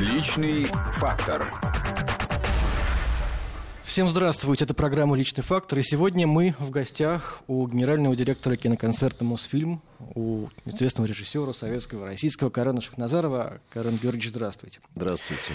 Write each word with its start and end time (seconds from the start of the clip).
Личный 0.00 0.64
фактор. 0.94 1.44
Всем 3.82 4.08
здравствуйте, 4.08 4.64
это 4.64 4.72
программа 4.72 5.14
«Личный 5.14 5.44
фактор». 5.44 5.78
И 5.78 5.82
сегодня 5.82 6.26
мы 6.26 6.54
в 6.58 6.70
гостях 6.70 7.42
у 7.48 7.68
генерального 7.68 8.16
директора 8.16 8.56
киноконцерта 8.56 9.26
«Мосфильм», 9.26 9.82
у 10.14 10.48
известного 10.64 11.06
режиссера 11.06 11.52
советского, 11.52 12.06
российского 12.06 12.48
Карена 12.48 12.80
Шахназарова. 12.80 13.60
Карен 13.68 13.98
Георгиевич, 13.98 14.30
здравствуйте. 14.30 14.80
Здравствуйте. 14.94 15.52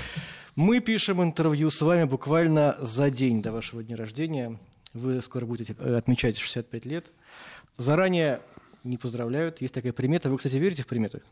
Мы 0.56 0.80
пишем 0.80 1.24
интервью 1.24 1.72
с 1.72 1.82
вами 1.82 2.04
буквально 2.04 2.76
за 2.80 3.10
день 3.10 3.42
до 3.42 3.52
вашего 3.52 3.84
дня 3.84 3.96
рождения. 3.96 4.60
Вы 4.94 5.24
скоро 5.24 5.48
будете 5.48 5.74
отмечать 5.74 6.38
65 6.38 6.86
лет. 6.86 7.12
Заранее 7.78 8.42
не 8.84 8.98
поздравляют. 8.98 9.62
Есть 9.62 9.74
такая 9.74 9.92
примета. 9.92 10.30
Вы, 10.30 10.38
кстати, 10.38 10.58
верите 10.58 10.84
в 10.84 10.88
приметы? 10.88 11.24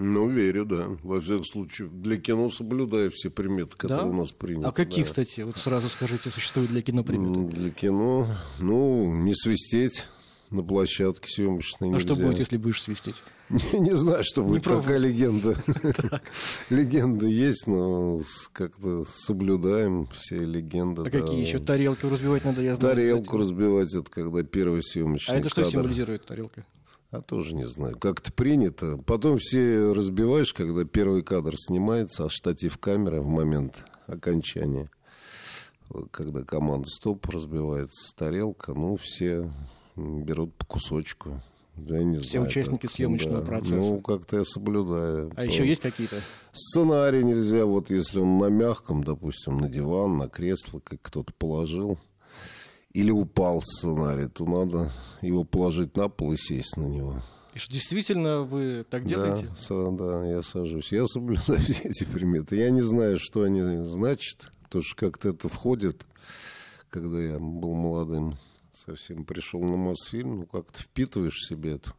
Ну, 0.00 0.28
верю, 0.28 0.64
да. 0.64 0.88
Во 1.02 1.20
всяком 1.20 1.44
случае, 1.44 1.88
для 1.88 2.16
кино 2.16 2.48
соблюдаю 2.50 3.10
все 3.10 3.30
приметы, 3.30 3.76
которые 3.76 4.06
Да? 4.06 4.10
у 4.10 4.14
нас 4.14 4.32
приняты. 4.32 4.66
А 4.68 4.72
какие, 4.72 5.02
да. 5.04 5.08
кстати, 5.08 5.42
вот 5.42 5.56
сразу 5.56 5.88
скажите, 5.90 6.30
существуют 6.30 6.70
для 6.70 6.80
кино 6.80 7.04
приметы? 7.04 7.54
Для 7.54 7.70
кино, 7.70 8.26
ну, 8.58 9.12
не 9.14 9.34
свистеть 9.34 10.06
на 10.50 10.62
площадке 10.62 11.28
съемочной 11.28 11.88
А 11.88 11.92
нельзя. 11.92 12.14
что 12.14 12.16
будет, 12.16 12.38
если 12.38 12.56
будешь 12.56 12.82
свистеть? 12.82 13.16
Не, 13.50 13.78
не 13.80 13.94
знаю, 13.94 14.24
что 14.24 14.42
будет. 14.42 14.64
Такая 14.64 14.98
легенда. 14.98 15.54
Легенда 16.70 17.26
есть, 17.26 17.66
но 17.66 18.20
как-то 18.52 19.04
соблюдаем 19.04 20.08
все 20.14 20.38
легенды. 20.38 21.02
А 21.02 21.10
какие 21.10 21.40
еще? 21.40 21.58
Тарелки 21.58 22.06
разбивать 22.06 22.44
надо, 22.44 22.62
я 22.62 22.74
знаю. 22.74 22.96
Тарелку 22.96 23.36
разбивать, 23.36 23.94
это 23.94 24.10
когда 24.10 24.42
первый 24.42 24.82
съемочный 24.82 25.36
А 25.36 25.38
это 25.40 25.50
что 25.50 25.62
символизирует 25.62 26.24
тарелка? 26.24 26.64
А 27.10 27.20
тоже 27.22 27.54
не 27.56 27.66
знаю. 27.66 27.98
Как-то 27.98 28.32
принято. 28.32 28.96
Потом 29.04 29.38
все 29.38 29.92
разбиваешь, 29.92 30.52
когда 30.54 30.84
первый 30.84 31.22
кадр 31.22 31.54
снимается, 31.56 32.24
а 32.24 32.28
штатив 32.28 32.78
камеры 32.78 33.20
в 33.20 33.26
момент 33.26 33.84
окончания. 34.06 34.88
Когда 36.12 36.44
команда 36.44 36.86
стоп 36.88 37.26
разбивается 37.26 38.14
тарелка, 38.16 38.74
ну, 38.74 38.96
все 38.96 39.50
берут 39.96 40.54
по 40.54 40.64
кусочку. 40.66 41.40
Я 41.76 42.02
не 42.04 42.18
Все 42.18 42.32
знаю, 42.32 42.46
участники 42.46 42.82
как- 42.82 42.90
съемочного 42.92 43.40
да. 43.40 43.46
процесса. 43.46 43.74
Ну, 43.76 44.00
как-то 44.00 44.36
я 44.36 44.44
соблюдаю. 44.44 45.30
А 45.32 45.36
То- 45.36 45.42
еще 45.42 45.66
есть 45.66 45.80
какие-то? 45.80 46.16
Сценарий 46.52 47.24
нельзя, 47.24 47.64
вот 47.64 47.90
если 47.90 48.20
он 48.20 48.38
на 48.38 48.50
мягком, 48.50 49.02
допустим, 49.02 49.58
на 49.58 49.68
диван, 49.68 50.18
на 50.18 50.28
кресло, 50.28 50.80
как 50.80 51.00
кто-то 51.02 51.32
положил, 51.38 51.98
или 52.92 53.10
упал 53.10 53.62
сценарий, 53.62 54.28
то 54.28 54.44
надо 54.44 54.90
его 55.22 55.44
положить 55.44 55.96
на 55.96 56.08
пол 56.08 56.32
и 56.32 56.36
сесть 56.36 56.76
на 56.76 56.84
него. 56.84 57.22
И 57.54 57.58
что, 57.58 57.72
действительно 57.72 58.42
вы 58.42 58.84
так 58.88 59.04
делаете? 59.04 59.48
Да, 59.68 59.90
да, 59.90 60.26
я 60.26 60.42
сажусь. 60.42 60.92
Я 60.92 61.06
соблюдаю 61.06 61.60
все 61.60 61.88
эти 61.88 62.04
приметы. 62.04 62.56
Я 62.56 62.70
не 62.70 62.82
знаю, 62.82 63.18
что 63.18 63.42
они 63.42 63.84
значат, 63.84 64.52
потому 64.62 64.82
что 64.82 64.96
как-то 64.96 65.30
это 65.30 65.48
входит, 65.48 66.06
когда 66.90 67.20
я 67.20 67.38
был 67.38 67.74
молодым, 67.74 68.36
совсем 68.72 69.24
пришел 69.24 69.62
на 69.62 69.76
Мосфильм, 69.76 70.40
ну, 70.40 70.46
как-то 70.46 70.82
впитываешь 70.82 71.44
себе 71.44 71.74
эту 71.74 71.92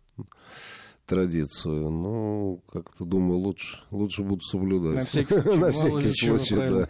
традицию. 1.05 1.89
Ну, 1.89 2.63
как-то 2.71 3.03
думаю, 3.03 3.39
лучше, 3.39 3.79
лучше 3.91 4.23
буду 4.23 4.41
соблюдать. 4.41 4.95
На 4.95 5.01
всякий 5.01 5.33
случай, 5.41 5.57
На 5.57 5.71
всякий 5.71 6.13
случай, 6.13 6.55
да. 6.55 6.89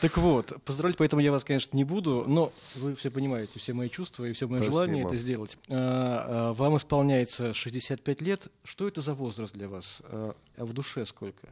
Так 0.00 0.18
вот, 0.18 0.52
поздравлять 0.64 0.98
поэтому 0.98 1.22
я 1.22 1.32
вас, 1.32 1.44
конечно, 1.44 1.76
не 1.76 1.84
буду, 1.84 2.24
но 2.26 2.52
вы 2.74 2.94
все 2.94 3.10
понимаете, 3.10 3.58
все 3.58 3.72
мои 3.72 3.88
чувства 3.88 4.24
и 4.24 4.32
все 4.32 4.46
мое 4.46 4.62
Спасибо. 4.62 4.82
желание 4.82 5.04
это 5.04 5.16
сделать. 5.16 5.56
А, 5.70 6.50
а, 6.50 6.52
Вам 6.54 6.76
исполняется 6.76 7.54
65 7.54 8.20
лет. 8.20 8.48
Что 8.64 8.86
это 8.86 9.00
за 9.00 9.14
возраст 9.14 9.54
для 9.54 9.68
вас? 9.68 10.02
А 10.04 10.34
а 10.56 10.64
в 10.64 10.72
душе 10.72 11.04
сколько? 11.04 11.48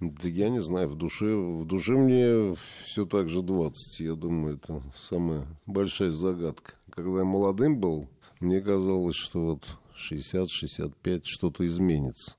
Да 0.00 0.28
я 0.28 0.48
не 0.48 0.60
знаю, 0.60 0.88
в 0.88 0.96
душе, 0.96 1.34
в 1.34 1.64
душе 1.64 1.92
мне 1.92 2.56
все 2.84 3.06
так 3.06 3.28
же 3.28 3.42
20. 3.42 4.00
Я 4.00 4.14
думаю, 4.14 4.56
это 4.56 4.82
самая 4.96 5.46
большая 5.66 6.10
загадка. 6.10 6.74
Когда 6.90 7.20
я 7.20 7.24
молодым 7.24 7.78
был, 7.78 8.08
мне 8.40 8.60
казалось, 8.60 9.16
что 9.16 9.52
вот 9.52 9.64
60-65 9.96 11.22
что-то 11.24 11.66
изменится. 11.66 12.36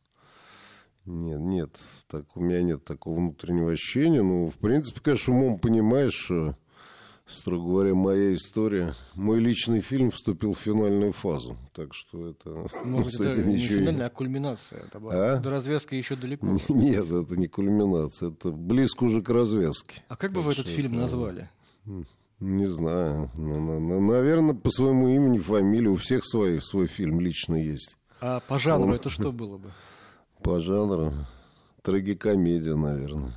Нет, 1.05 1.39
нет, 1.39 1.69
так 2.13 2.25
у 2.37 2.41
меня 2.41 2.61
нет 2.61 2.85
такого 2.85 3.15
внутреннего 3.15 3.71
ощущения. 3.71 4.21
Ну, 4.21 4.51
в 4.51 4.59
принципе, 4.59 4.99
конечно, 5.01 5.33
умом 5.33 5.57
понимаешь, 5.57 6.13
что, 6.13 6.55
строго 7.25 7.65
говоря, 7.67 7.95
моя 7.95 8.35
история, 8.35 8.93
мой 9.15 9.39
личный 9.39 9.81
фильм 9.81 10.11
вступил 10.11 10.53
в 10.53 10.59
финальную 10.59 11.11
фазу. 11.11 11.57
Так 11.73 11.95
что 11.95 12.29
это 12.29 12.67
Может, 12.85 13.13
с 13.13 13.21
это 13.21 13.31
этим 13.31 13.49
не 13.49 13.55
ничего 13.55 13.73
не- 13.73 13.79
финальная, 13.87 14.05
а 14.05 14.09
кульминация. 14.11 14.81
Это 14.81 14.99
была- 14.99 15.33
А? 15.33 15.37
До 15.37 15.49
развязки 15.49 15.95
еще 15.95 16.15
далеко. 16.15 16.45
Нет, 16.69 17.09
это 17.11 17.35
не 17.35 17.47
кульминация, 17.47 18.29
это 18.29 18.51
близко 18.51 19.05
уже 19.05 19.23
к 19.23 19.29
развязке. 19.29 20.03
А 20.07 20.15
как 20.15 20.33
бы 20.33 20.43
вы 20.43 20.51
этот 20.51 20.67
фильм 20.67 20.95
назвали? 20.95 21.49
Не 22.39 22.67
знаю. 22.67 23.31
наверное, 23.37 24.53
по 24.53 24.69
своему 24.69 25.07
имени, 25.09 25.39
фамилии. 25.39 25.87
У 25.87 25.95
всех 25.95 26.23
свой, 26.25 26.61
свой 26.61 26.85
фильм 26.85 27.19
лично 27.19 27.55
есть. 27.55 27.97
А 28.21 28.39
по 28.47 28.59
жанру 28.59 28.93
это 28.93 29.09
что 29.09 29.31
было 29.31 29.57
бы? 29.57 29.71
По 30.43 30.59
жанру 30.59 31.11
трагикомедия, 31.83 32.75
наверное. 32.75 33.33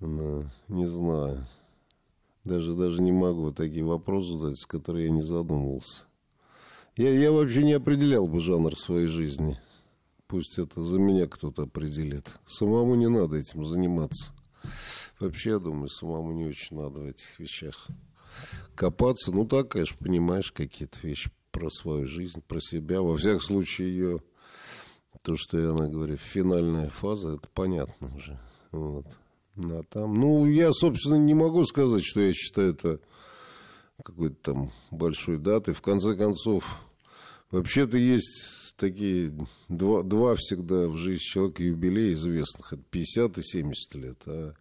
Ну, 0.00 0.44
не 0.68 0.86
знаю. 0.88 1.46
Даже, 2.42 2.74
даже 2.74 3.02
не 3.02 3.12
могу 3.12 3.52
такие 3.52 3.84
вопросы 3.84 4.32
задать, 4.32 4.58
с 4.58 4.66
которыми 4.66 5.02
я 5.02 5.10
не 5.10 5.22
задумывался. 5.22 6.06
Я, 6.96 7.10
я 7.10 7.30
вообще 7.30 7.62
не 7.62 7.74
определял 7.74 8.26
бы 8.26 8.40
жанр 8.40 8.76
своей 8.76 9.06
жизни. 9.06 9.60
Пусть 10.26 10.58
это 10.58 10.82
за 10.82 10.98
меня 10.98 11.26
кто-то 11.26 11.62
определит. 11.62 12.38
Самому 12.46 12.94
не 12.94 13.08
надо 13.08 13.36
этим 13.36 13.64
заниматься. 13.64 14.32
Вообще, 15.18 15.50
я 15.50 15.58
думаю, 15.58 15.88
самому 15.88 16.32
не 16.32 16.46
очень 16.46 16.76
надо 16.76 17.02
в 17.02 17.06
этих 17.06 17.38
вещах 17.38 17.88
копаться. 18.74 19.32
Ну, 19.32 19.44
так, 19.44 19.68
конечно, 19.68 19.96
понимаешь 19.98 20.52
какие-то 20.52 20.98
вещи 21.02 21.30
про 21.50 21.68
свою 21.68 22.06
жизнь, 22.06 22.42
про 22.46 22.60
себя. 22.60 23.02
Во 23.02 23.16
всяком 23.16 23.40
случае, 23.40 23.90
ее, 23.90 24.20
то, 25.22 25.36
что 25.36 25.58
я 25.58 25.70
она 25.70 25.88
говорю, 25.88 26.16
финальная 26.16 26.88
фаза, 26.88 27.34
это 27.36 27.48
понятно 27.52 28.14
уже. 28.16 28.38
Вот. 28.72 29.06
А 29.56 29.82
там, 29.90 30.14
ну, 30.14 30.46
я, 30.46 30.72
собственно, 30.72 31.16
не 31.16 31.34
могу 31.34 31.64
сказать, 31.64 32.04
что 32.04 32.20
я 32.20 32.32
считаю 32.32 32.72
это 32.72 33.00
какой-то 34.02 34.36
там 34.52 34.72
большой 34.90 35.38
датой. 35.38 35.74
В 35.74 35.82
конце 35.82 36.14
концов, 36.14 36.80
вообще-то 37.50 37.98
есть 37.98 38.74
такие 38.76 39.32
два, 39.68 40.02
два 40.02 40.34
всегда 40.36 40.88
в 40.88 40.96
жизни 40.96 41.22
человека 41.22 41.62
юбилея 41.62 42.12
известных. 42.12 42.72
Это 42.72 42.82
50 42.90 43.38
и 43.38 43.42
70 43.42 43.94
лет. 43.96 44.18
А 44.26 44.52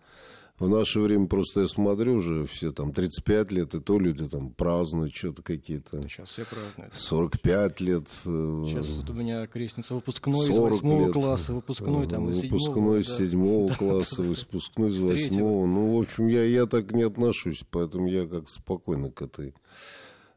в 0.60 0.68
наше 0.70 1.00
время 1.00 1.28
просто 1.28 1.62
я 1.62 1.68
смотрю 1.68 2.16
уже 2.16 2.46
все 2.46 2.72
там 2.72 2.92
35 2.92 3.52
лет, 3.52 3.74
и 3.76 3.80
то 3.80 3.98
люди 3.98 4.28
там 4.28 4.52
празднуют 4.52 5.14
что-то 5.16 5.42
какие-то. 5.42 6.02
Сейчас 6.08 6.30
все 6.30 6.46
празднуют. 6.46 6.94
45 6.94 7.82
лет. 7.82 8.08
э, 8.26 8.64
Сейчас 8.68 8.90
вот 8.98 9.10
у 9.10 9.14
меня 9.14 9.48
крестница 9.48 9.96
выпускной 9.96 10.48
из 10.50 10.56
40 10.56 10.72
восьмого 10.72 11.04
лет. 11.06 11.14
класса, 11.14 11.54
выпускной 11.54 12.08
там 12.08 12.30
из. 12.30 12.42
Выпускной 12.44 13.04
да. 13.04 13.10
с 13.10 13.18
седьмого 13.18 13.74
класса, 13.74 14.22
выпускной 14.22 14.92
третьего. 14.92 15.12
восьмого. 15.12 15.66
Ну, 15.66 15.98
в 15.98 16.02
общем, 16.02 16.28
я, 16.28 16.44
я 16.44 16.66
так 16.66 16.92
не 16.92 17.04
отношусь, 17.04 17.64
поэтому 17.70 18.08
я 18.08 18.28
как 18.28 18.50
спокойно 18.50 19.12
к 19.12 19.22
этой 19.22 19.54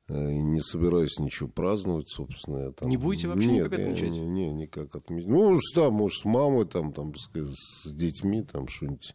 э, 0.09 0.33
не 0.33 0.61
собираюсь 0.61 1.19
ничего 1.19 1.49
праздновать, 1.49 2.09
собственно. 2.09 2.59
я 2.65 2.71
там- 2.73 2.89
Не 2.89 2.97
будете 2.97 3.29
вообще 3.29 3.47
Нет, 3.51 3.65
никак 3.67 3.81
отмечать? 3.81 4.11
Не, 4.11 4.21
не, 4.21 4.53
никак 4.53 4.95
отмечать. 4.95 5.29
Ну, 5.29 5.59
там, 5.75 5.95
может, 5.95 6.21
с 6.21 6.25
мамой, 6.25 6.67
там, 6.67 6.93
там, 6.93 7.13
с, 7.17 7.29
с 7.35 7.93
детьми, 7.93 8.43
там, 8.43 8.69
что-нибудь. 8.69 9.15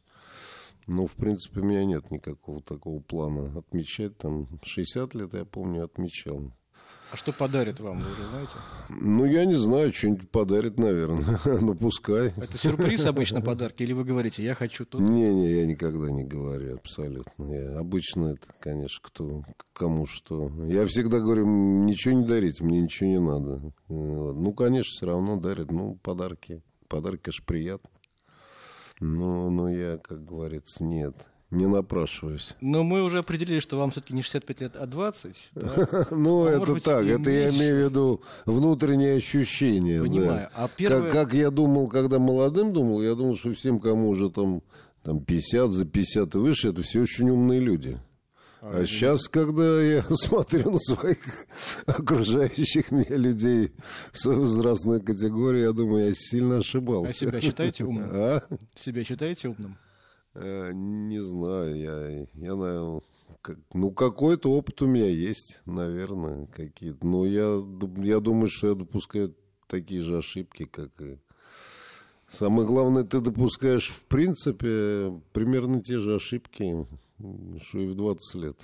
Ну, 0.87 1.05
в 1.05 1.15
принципе, 1.15 1.59
у 1.59 1.63
меня 1.63 1.83
нет 1.85 2.11
никакого 2.11 2.61
такого 2.61 2.99
плана 3.01 3.57
отмечать. 3.57 4.17
Там 4.17 4.47
60 4.63 5.15
лет, 5.15 5.33
я 5.33 5.45
помню, 5.45 5.83
отмечал. 5.83 6.51
А 7.09 7.15
что 7.15 7.31
подарит 7.31 7.79
вам, 7.79 7.99
вы 8.01 8.11
уже 8.11 8.27
знаете? 8.29 8.53
Ну, 8.89 9.23
я 9.25 9.45
не 9.45 9.55
знаю, 9.55 9.93
что-нибудь 9.93 10.29
подарит, 10.29 10.77
наверное. 10.77 11.39
ну, 11.61 11.73
пускай. 11.73 12.33
Это 12.35 12.57
сюрприз 12.57 13.05
обычно 13.05 13.41
подарки? 13.51 13.83
Или 13.83 13.93
вы 13.93 14.03
говорите, 14.03 14.43
я 14.43 14.55
хочу 14.55 14.85
тут? 14.85 14.99
Не-не, 15.01 15.51
я 15.53 15.65
никогда 15.65 16.09
не 16.11 16.25
говорю 16.25 16.75
абсолютно. 16.75 17.45
Я, 17.45 17.79
обычно 17.79 18.27
это, 18.33 18.47
конечно, 18.59 18.99
кто 19.01 19.43
кому 19.71 20.05
что. 20.05 20.51
Я 20.67 20.85
всегда 20.85 21.19
говорю, 21.19 21.45
«М, 21.45 21.85
ничего 21.85 22.13
не 22.13 22.25
дарите, 22.25 22.65
мне 22.65 22.81
ничего 22.81 23.09
не 23.09 23.19
надо. 23.19 23.73
Вот. 23.87 24.33
Ну, 24.35 24.53
конечно, 24.53 24.91
все 24.91 25.05
равно 25.05 25.37
дарят. 25.37 25.71
Ну, 25.71 25.95
подарки. 26.03 26.61
Подарки, 26.89 27.23
конечно, 27.23 27.45
приятно. 27.45 27.89
Но, 28.99 29.49
но 29.49 29.69
я, 29.69 29.97
как 29.97 30.25
говорится, 30.25 30.83
нет, 30.83 31.15
не 31.51 31.65
напрашиваюсь. 31.67 32.55
Но 32.61 32.83
мы 32.83 33.03
уже 33.03 33.19
определили, 33.19 33.59
что 33.59 33.77
вам 33.77 33.91
все-таки 33.91 34.13
не 34.13 34.21
65 34.21 34.61
лет, 34.61 34.75
а 34.75 34.85
20. 34.85 35.49
да? 35.55 36.07
Ну, 36.11 36.45
А 36.45 36.51
это 36.51 36.79
так, 36.79 37.05
это 37.05 37.29
я 37.29 37.49
имею 37.49 37.75
в 37.75 37.89
виду 37.89 38.21
внутреннее 38.45 39.15
ощущение. 39.15 40.01
Понимаю. 40.01 40.49
А 40.55 40.67
первое- 40.67 41.09
как, 41.09 41.29
как 41.29 41.33
я 41.33 41.51
думал, 41.51 41.87
когда 41.87 42.19
молодым 42.19 42.73
думал, 42.73 43.01
я 43.01 43.15
думал, 43.15 43.37
что 43.37 43.53
всем, 43.53 43.79
кому 43.79 44.09
уже 44.09 44.29
там, 44.29 44.61
там 45.03 45.21
50, 45.21 45.71
за 45.71 45.85
50 45.85 46.35
и 46.35 46.37
выше, 46.39 46.69
это 46.69 46.81
все 46.81 47.01
очень 47.01 47.29
умные 47.29 47.59
люди. 47.59 47.97
А 48.61 48.85
сейчас, 48.85 49.27
когда 49.27 49.81
я 49.81 50.03
смотрю 50.09 50.71
на 50.71 50.79
своих 50.79 51.17
окружающих 51.85 52.91
меня 52.91 53.15
людей 53.17 53.71
в 54.11 54.17
свою 54.17 54.41
возрастную 54.41 55.01
категорию, 55.03 55.63
я 55.63 55.71
думаю, 55.73 56.07
я 56.07 56.13
сильно 56.13 56.57
ошибался. 56.57 57.09
А 57.09 57.13
себя 57.13 57.41
считаете 57.41 57.83
умным? 57.85 58.09
А? 58.13 58.41
Себя 58.75 59.03
считаете 59.03 59.49
умным? 59.49 59.77
Э, 60.33 60.71
Не 60.73 61.19
знаю, 61.23 61.75
я, 61.75 62.09
я 62.33 62.55
наверное, 62.55 63.01
как- 63.41 63.59
ну, 63.73 63.91
какой-то 63.91 64.51
опыт 64.51 64.81
у 64.81 64.87
меня 64.87 65.07
есть, 65.09 65.61
наверное, 65.65 66.47
какие-то. 66.47 67.05
Но 67.05 67.25
я, 67.25 67.61
я 68.03 68.19
думаю, 68.19 68.47
что 68.49 68.67
я 68.69 68.75
допускаю 68.75 69.35
такие 69.67 70.01
же 70.01 70.17
ошибки, 70.17 70.65
как 70.65 70.89
и... 70.99 71.17
Самое 72.29 72.67
главное, 72.67 73.03
ты 73.03 73.21
допускаешь, 73.21 73.87
в 73.89 74.03
принципе, 74.05 75.13
примерно 75.31 75.81
те 75.81 75.97
же 75.97 76.15
ошибки, 76.15 76.85
что 77.61 77.79
и 77.79 77.87
в 77.87 77.95
20 77.95 78.35
лет. 78.35 78.57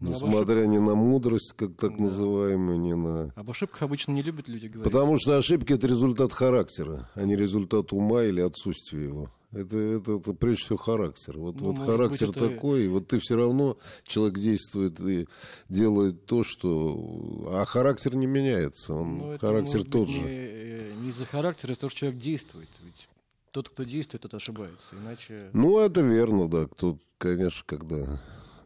Несмотря 0.00 0.64
ни 0.64 0.78
на 0.78 0.94
мудрость, 0.94 1.52
как 1.56 1.76
так 1.76 1.98
называемую, 1.98 2.80
ни 2.80 2.94
на... 2.94 3.32
Об 3.36 3.50
ошибках 3.50 3.82
обычно 3.82 4.12
не 4.12 4.22
любят 4.22 4.48
люди 4.48 4.66
говорить. 4.66 4.84
Потому 4.90 5.18
что 5.18 5.36
ошибки 5.36 5.74
это 5.74 5.86
результат 5.86 6.32
характера, 6.32 7.10
а 7.14 7.24
не 7.24 7.36
результат 7.36 7.92
ума 7.92 8.22
или 8.24 8.40
отсутствия 8.40 9.04
его. 9.04 9.30
Это, 9.52 9.76
это, 9.76 10.12
это 10.12 10.32
прежде 10.32 10.62
всего 10.62 10.78
характер. 10.78 11.36
Вот, 11.36 11.60
Ну, 11.60 11.72
вот 11.72 11.84
характер 11.84 12.28
быть, 12.28 12.36
это- 12.36 12.48
такой, 12.48 12.84
и 12.84 12.88
вот 12.88 13.08
ты 13.08 13.18
все 13.18 13.36
равно, 13.36 13.76
человек 14.04 14.38
действует 14.38 15.00
и 15.00 15.26
делает 15.68 16.24
то, 16.24 16.44
что... 16.44 17.48
А 17.50 17.64
характер 17.66 18.14
не 18.14 18.26
меняется, 18.26 18.94
он, 18.94 19.18
Ну, 19.18 19.38
характер 19.38 19.82
тот 19.84 20.06
быть 20.06 20.16
же. 20.16 20.22
Не, 20.22 20.28
э, 20.30 20.92
не 21.02 21.10
из-за 21.10 21.26
характера, 21.26 21.70
а 21.70 21.72
из-за 21.72 21.80
того, 21.80 21.90
что 21.90 21.98
человек 22.00 22.20
действует. 22.20 22.68
Ведь 22.82 23.08
тот, 23.52 23.68
кто 23.68 23.84
действует, 23.84 24.22
тот 24.22 24.34
ошибается. 24.34 24.96
Иначе... 24.96 25.50
Ну, 25.52 25.78
это 25.80 26.00
верно, 26.00 26.48
да. 26.48 26.66
Кто, 26.66 26.98
конечно, 27.18 27.62
когда, 27.66 28.20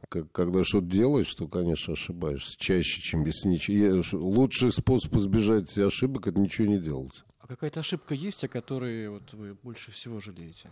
как- 0.08 0.30
когда 0.32 0.64
что-то 0.64 0.86
делаешь, 0.86 1.32
то, 1.34 1.46
конечно, 1.48 1.94
ошибаешься. 1.94 2.56
Чаще, 2.58 3.00
чем 3.02 3.24
если 3.24 3.48
ничего. 3.48 4.02
Лучший 4.18 4.72
способ 4.72 5.14
избежать 5.16 5.76
ошибок– 5.78 6.26
это 6.28 6.38
ничего 6.38 6.68
не 6.68 6.78
делать. 6.78 7.24
А 7.40 7.46
какая-то 7.46 7.80
ошибка 7.80 8.14
есть, 8.14 8.44
о 8.44 8.48
которой 8.48 9.08
вот 9.08 9.32
вы 9.32 9.54
больше 9.62 9.90
всего 9.92 10.20
жалеете? 10.20 10.70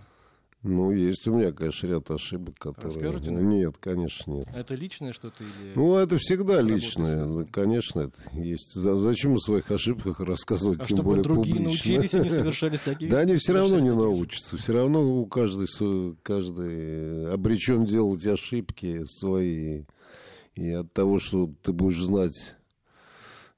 Ну, 0.64 0.93
есть 0.93 1.26
у 1.26 1.35
меня, 1.35 1.50
конечно, 1.50 1.88
ряд 1.88 2.09
ошибок, 2.12 2.56
которые... 2.56 2.94
Расскажете 2.94 3.32
нам? 3.32 3.49
Нет, 3.50 3.75
конечно, 3.81 4.31
нет. 4.32 4.47
Это 4.55 4.76
личное 4.76 5.12
что-то 5.12 5.43
или... 5.43 5.73
Ну, 5.75 5.97
это 5.97 6.19
всегда 6.19 6.61
личное. 6.61 7.44
Конечно, 7.47 8.00
это 8.03 8.20
есть. 8.32 8.75
За- 8.75 8.97
зачем 8.97 9.35
о 9.35 9.38
своих 9.38 9.69
ошибках 9.73 10.20
рассказывать, 10.20 10.79
а 10.81 10.85
тем 10.85 10.99
чтобы 10.99 11.03
более 11.11 11.25
другие 11.25 11.56
публично? 11.56 11.93
научились 11.94 12.14
и 12.14 12.20
не 12.20 12.31
совершали 12.38 12.76
таких... 12.76 13.11
Да 13.11 13.19
они 13.19 13.35
все 13.35 13.55
равно 13.55 13.81
не 13.81 13.93
научатся. 13.93 14.56
Все 14.56 14.73
равно 14.73 15.03
у 15.03 15.26
каждый, 15.26 15.67
свой- 15.67 16.17
каждый 16.23 17.32
обречен 17.32 17.85
делать 17.85 18.25
ошибки 18.26 19.03
свои. 19.06 19.82
И 20.55 20.70
от 20.70 20.93
того, 20.93 21.19
что 21.19 21.50
ты 21.62 21.73
будешь 21.73 22.00
знать 22.00 22.55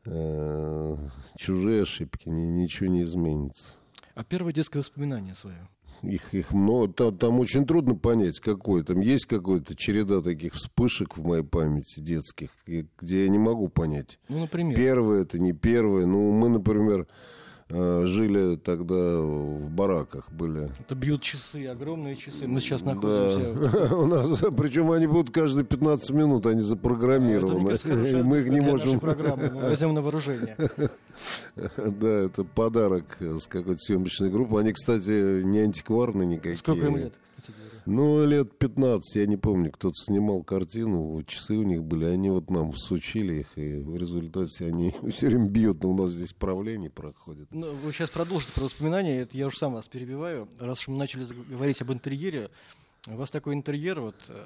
э, 0.06 0.96
чужие 1.36 1.82
ошибки, 1.82 2.28
ни- 2.28 2.62
ничего 2.62 2.88
не 2.88 3.02
изменится. 3.02 3.74
А 4.14 4.24
первое 4.24 4.52
детское 4.52 4.78
воспоминание 4.78 5.34
свое? 5.34 5.68
Их, 6.02 6.34
их 6.34 6.52
много. 6.52 6.92
Там, 6.92 7.16
там 7.16 7.40
очень 7.40 7.66
трудно 7.66 7.94
понять, 7.94 8.40
какой. 8.40 8.82
Там 8.82 9.00
есть 9.00 9.26
какая-то 9.26 9.74
череда 9.74 10.20
таких 10.20 10.54
вспышек 10.54 11.16
в 11.16 11.26
моей 11.26 11.44
памяти 11.44 12.00
детских, 12.00 12.50
где 12.66 13.24
я 13.24 13.28
не 13.28 13.38
могу 13.38 13.68
понять. 13.68 14.18
Ну, 14.28 14.40
например. 14.40 14.76
Первое 14.76 15.22
это 15.22 15.38
не 15.38 15.52
первое. 15.52 16.06
Ну, 16.06 16.30
мы, 16.32 16.48
например, 16.48 17.06
жили 18.06 18.56
тогда 18.56 19.20
в 19.20 19.70
бараках, 19.70 20.30
были. 20.30 20.68
Это 20.78 20.94
бьют 20.94 21.22
часы, 21.22 21.66
огромные 21.66 22.16
часы. 22.16 22.46
Мы 22.46 22.60
сейчас 22.60 22.82
находимся... 22.82 23.54
Да. 23.54 23.96
У 23.96 24.06
нас, 24.06 24.38
причем 24.56 24.90
они 24.90 25.06
будут 25.06 25.34
каждые 25.34 25.64
15 25.64 26.10
минут, 26.10 26.46
они 26.46 26.58
Это, 26.58 26.66
запрограммированы. 26.66 27.76
хорошая 27.76 28.20
И 28.20 28.22
мы 28.22 28.40
их 28.40 28.48
не 28.48 28.60
можем... 28.60 29.00
Мы 29.02 29.60
возьмем 29.68 29.94
на 29.94 30.02
вооружение. 30.02 30.56
Да, 31.76 32.08
это 32.08 32.42
подарок 32.44 33.16
с 33.20 33.46
какой-то 33.46 33.78
съемочной 33.78 34.30
группы. 34.30 34.58
Они, 34.58 34.72
кстати, 34.72 35.42
не 35.42 35.60
антикварные 35.60 36.26
никакие. 36.26 36.56
Сколько 36.56 36.86
им 36.86 36.96
лет, 36.96 37.14
кстати? 37.22 37.33
Ну, 37.86 38.26
лет 38.26 38.58
15, 38.58 39.16
я 39.16 39.26
не 39.26 39.36
помню, 39.36 39.70
кто-то 39.70 39.94
снимал 39.94 40.42
картину, 40.42 41.22
часы 41.26 41.54
у 41.54 41.62
них 41.62 41.82
были, 41.82 42.06
они 42.06 42.30
вот 42.30 42.50
нам 42.50 42.72
всучили 42.72 43.40
их, 43.40 43.58
и 43.58 43.76
в 43.76 43.96
результате 43.96 44.66
они 44.66 44.94
все 45.10 45.28
время 45.28 45.48
бьют, 45.48 45.82
но 45.82 45.90
у 45.90 45.94
нас 45.94 46.10
здесь 46.10 46.32
правление 46.32 46.90
проходит. 46.90 47.48
Ну, 47.50 47.72
вы 47.74 47.92
сейчас 47.92 48.10
продолжите 48.10 48.52
про 48.52 48.64
воспоминания, 48.64 49.20
это 49.20 49.36
я 49.36 49.46
уже 49.46 49.58
сам 49.58 49.74
вас 49.74 49.86
перебиваю. 49.86 50.48
Раз 50.58 50.80
уж 50.80 50.88
мы 50.88 50.96
начали 50.96 51.26
говорить 51.48 51.82
об 51.82 51.92
интерьере, 51.92 52.50
у 53.06 53.16
вас 53.16 53.30
такой 53.30 53.54
интерьер 53.54 54.00
вот 54.00 54.16
э, 54.28 54.42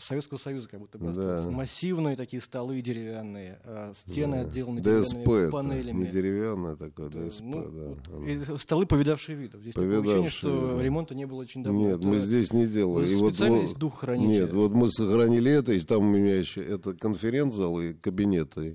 Советского 0.00 0.38
Союза 0.38 0.68
как 0.68 0.80
будто 0.80 0.98
бы 0.98 1.12
Да. 1.12 1.46
Массивные 1.50 2.16
такие 2.16 2.40
столы 2.42 2.80
деревянные, 2.80 3.60
а 3.64 3.92
стены 3.94 4.36
отделаны 4.36 4.80
ДСП 4.80 5.14
деревянными 5.14 5.42
это, 5.42 5.52
паneлями. 5.52 5.98
не 5.98 6.06
деревянное 6.06 6.76
такое, 6.76 7.08
ДСП, 7.10 7.42
Ну, 7.42 7.70
да. 7.70 8.14
вот, 8.16 8.28
и 8.28 8.58
столы 8.58 8.86
повидавшие 8.86 9.36
видов. 9.36 9.60
Здесь 9.60 9.74
такое 9.74 9.90
ощущение, 9.90 10.14
Повидавшие 10.16 10.38
что 10.38 10.70
виды. 10.72 10.82
ремонта 10.84 11.14
не 11.14 11.26
было 11.26 11.40
очень 11.42 11.62
давно. 11.62 11.80
Нет, 11.80 11.98
Это 11.98 12.08
мы 12.08 12.18
здесь 12.18 12.52
не 12.52 12.66
делали. 12.66 13.06
вы 13.06 13.12
И 13.12 13.16
вот 13.16 13.34
здесь 13.34 13.74
дух 13.74 14.00
храните? 14.00 14.28
Нет, 14.28 14.54
вот 14.54 14.72
мы 14.72 14.88
сохранили 14.90 15.50
это, 15.52 15.72
и 15.72 15.80
там 15.80 16.02
у 16.02 16.10
меня 16.10 16.36
еще 16.36 16.64
это 16.64 16.94
конференц-зал 16.94 17.80
и 17.80 17.92
кабинеты. 17.94 18.74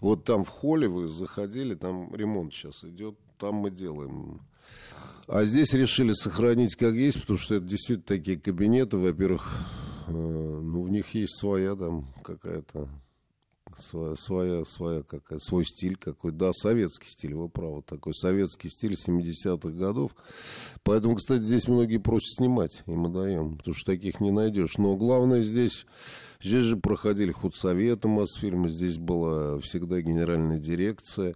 Вот 0.00 0.24
там 0.24 0.44
в 0.44 0.48
холле 0.48 0.88
вы 0.88 1.08
заходили, 1.08 1.74
там 1.74 2.14
ремонт 2.14 2.52
сейчас 2.52 2.84
идет, 2.84 3.16
там 3.38 3.56
мы 3.56 3.70
делаем. 3.70 4.40
А 5.28 5.44
здесь 5.44 5.74
решили 5.74 6.12
сохранить 6.12 6.76
как 6.76 6.94
есть, 6.94 7.20
потому 7.22 7.36
что 7.38 7.56
это 7.56 7.66
действительно 7.66 8.06
такие 8.06 8.38
кабинеты, 8.38 8.96
во-первых, 8.96 9.58
ну, 10.08 10.82
в 10.82 10.90
них 10.90 11.14
есть 11.14 11.38
своя 11.38 11.74
там 11.74 12.06
какая-то 12.22 12.88
своя, 13.74 14.14
своя, 14.16 14.64
своя 14.64 15.02
какая, 15.02 15.38
свой 15.38 15.64
стиль 15.64 15.96
какой. 15.96 16.32
Да, 16.32 16.52
советский 16.52 17.08
стиль, 17.08 17.34
вы 17.34 17.48
правы, 17.48 17.82
такой 17.82 18.14
советский 18.14 18.68
стиль 18.68 18.94
70-х 18.94 19.68
годов. 19.70 20.12
Поэтому, 20.82 21.16
кстати, 21.16 21.42
здесь 21.42 21.68
многие 21.68 21.98
просят 21.98 22.36
снимать, 22.36 22.82
и 22.86 22.90
мы 22.90 23.08
даем, 23.10 23.56
потому 23.56 23.74
что 23.74 23.92
таких 23.92 24.20
не 24.20 24.30
найдешь. 24.30 24.78
Но 24.78 24.96
главное 24.96 25.42
здесь, 25.42 25.86
здесь 26.42 26.64
же 26.64 26.76
проходили 26.76 27.32
худсоветы 27.32 28.08
Мосфильма, 28.08 28.70
здесь 28.70 28.98
была 28.98 29.58
всегда 29.60 30.00
генеральная 30.00 30.58
дирекция, 30.58 31.34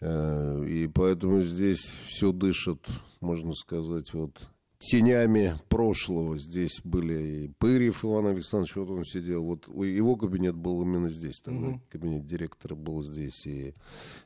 э, 0.00 0.66
и 0.66 0.88
поэтому 0.88 1.42
здесь 1.42 1.80
все 1.80 2.32
дышит, 2.32 2.86
можно 3.20 3.54
сказать, 3.54 4.12
вот 4.12 4.48
тенями 4.80 5.54
прошлого. 5.68 6.38
Здесь 6.38 6.80
были 6.82 7.44
и 7.44 7.48
Пырьев 7.58 8.04
Иван 8.04 8.28
Александрович, 8.28 8.76
вот 8.76 8.90
он 8.90 9.04
сидел. 9.04 9.44
Вот 9.44 9.68
его 9.68 10.16
кабинет 10.16 10.56
был 10.56 10.82
именно 10.82 11.08
здесь 11.10 11.40
тогда. 11.40 11.78
Кабинет 11.90 12.26
директора 12.26 12.74
был 12.74 13.02
здесь. 13.02 13.46
И 13.46 13.74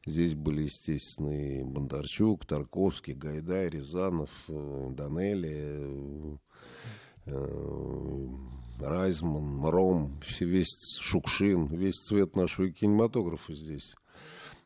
здесь 0.06 0.34
были, 0.34 0.62
естественно, 0.62 1.30
и 1.30 1.62
Бондарчук, 1.64 2.46
Тарковский, 2.46 3.14
Гайдай, 3.14 3.68
Рязанов, 3.68 4.30
э, 4.48 4.88
Данелли, 4.92 5.56
э, 5.56 6.36
э, 7.26 8.26
Райзман, 8.80 9.64
Ром, 9.66 10.20
все- 10.24 10.44
весь 10.46 10.98
Шукшин, 11.00 11.66
весь 11.66 11.96
цвет 11.96 12.36
нашего 12.36 12.70
кинематографа 12.70 13.54
здесь 13.54 13.94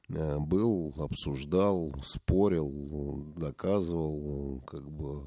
был, 0.08 0.94
обсуждал, 0.96 1.94
спорил, 2.02 3.32
доказывал, 3.36 4.62
как 4.66 4.90
бы. 4.90 5.22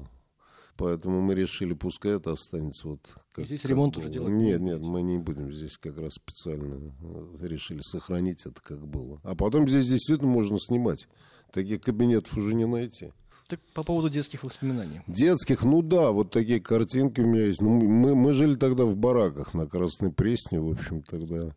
Поэтому 0.76 1.20
мы 1.20 1.34
решили, 1.34 1.74
пускай 1.74 2.16
это 2.16 2.32
останется 2.32 2.88
вот. 2.88 3.14
И 3.36 3.44
здесь 3.44 3.64
ремонт 3.64 3.96
уже 3.96 4.06
было. 4.06 4.14
делать 4.14 4.32
не 4.32 4.44
Нет, 4.44 4.60
нет, 4.60 4.80
мы 4.80 5.02
не 5.02 5.18
будем 5.18 5.52
здесь 5.52 5.76
как 5.76 5.98
раз 5.98 6.14
специально 6.14 6.92
э, 7.02 7.46
решили 7.46 7.80
сохранить 7.82 8.46
это 8.46 8.60
как 8.60 8.86
было. 8.86 9.18
А 9.22 9.34
потом 9.34 9.68
здесь 9.68 9.88
действительно 9.88 10.30
можно 10.30 10.58
снимать. 10.58 11.08
Таких 11.52 11.82
кабинетов 11.82 12.36
уже 12.36 12.54
не 12.54 12.66
найти. 12.66 13.12
Так 13.48 13.60
по 13.74 13.82
поводу 13.82 14.08
детских 14.08 14.44
воспоминаний. 14.44 15.00
Детских, 15.06 15.62
ну 15.62 15.82
да, 15.82 16.10
вот 16.10 16.30
такие 16.30 16.60
картинки 16.60 17.20
у 17.20 17.26
меня 17.26 17.44
есть. 17.44 17.60
Ну, 17.60 17.70
мы, 17.70 18.14
мы 18.14 18.32
жили 18.32 18.54
тогда 18.54 18.84
в 18.84 18.96
бараках 18.96 19.52
на 19.52 19.66
Красной 19.66 20.10
Пресне, 20.10 20.58
в 20.58 20.70
общем, 20.70 21.02
тогда 21.02 21.54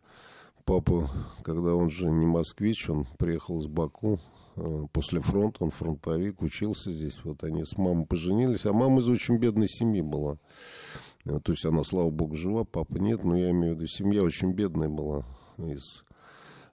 папа, 0.66 1.08
когда 1.42 1.74
он 1.74 1.90
же 1.90 2.10
не 2.10 2.26
москвич, 2.26 2.90
он 2.90 3.06
приехал 3.18 3.60
из 3.60 3.66
Баку 3.66 4.20
после 4.92 5.20
фронта, 5.20 5.64
он 5.64 5.70
фронтовик, 5.70 6.42
учился 6.42 6.90
здесь. 6.90 7.20
Вот 7.24 7.44
они 7.44 7.64
с 7.64 7.76
мамой 7.76 8.06
поженились, 8.06 8.66
а 8.66 8.72
мама 8.72 9.00
из 9.00 9.08
очень 9.08 9.36
бедной 9.36 9.68
семьи 9.68 10.00
была. 10.00 10.38
Э, 11.26 11.40
То 11.42 11.52
есть 11.52 11.64
она, 11.64 11.84
слава 11.84 12.10
богу, 12.10 12.34
жива, 12.34 12.64
папа 12.64 12.96
нет, 12.96 13.24
но 13.24 13.36
я 13.36 13.50
имею 13.50 13.74
в 13.74 13.76
виду, 13.78 13.86
семья 13.86 14.22
очень 14.22 14.52
бедная 14.52 14.88
была 14.88 15.24
из 15.58 16.04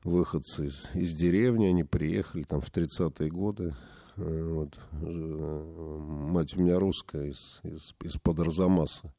выходцы 0.03 0.65
из, 0.65 0.89
из 0.95 1.13
деревни, 1.13 1.65
они 1.65 1.83
приехали 1.83 2.43
там 2.43 2.61
в 2.61 2.69
30-е 2.71 3.29
годы. 3.29 3.73
Э, 4.17 4.53
Вот. 4.53 4.77
Э, 5.01 5.99
Мать 5.99 6.55
у 6.55 6.61
меня 6.61 6.79
русская 6.79 7.29
из, 7.29 7.59
из, 7.63 7.95
из-под 8.03 8.39
Арзамаса. 8.39 9.13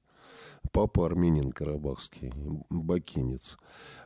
Папа 0.73 1.07
армянин 1.07 1.53
карабахский, 1.53 2.33
бакинец. 2.71 3.57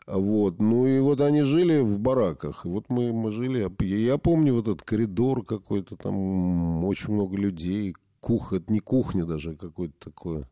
Вот. 0.06 0.60
Ну 0.60 0.86
и 0.86 1.00
вот 1.00 1.20
они 1.20 1.42
жили 1.42 1.80
в 1.80 1.98
бараках. 1.98 2.66
И 2.66 2.68
вот 2.68 2.86
мы, 2.88 3.12
мы 3.12 3.30
жили. 3.30 3.66
Я 3.84 4.18
помню 4.18 4.54
вот 4.54 4.68
этот 4.68 4.82
коридор 4.82 5.44
какой-то, 5.44 5.96
там 5.96 6.84
очень 6.84 7.14
много 7.14 7.36
людей. 7.36 7.94
Кух, 8.20 8.52
это 8.52 8.72
не 8.72 8.80
кухня 8.80 9.24
даже, 9.24 9.52
а 9.52 9.56
какое-то 9.56 9.94
такое 10.10 10.48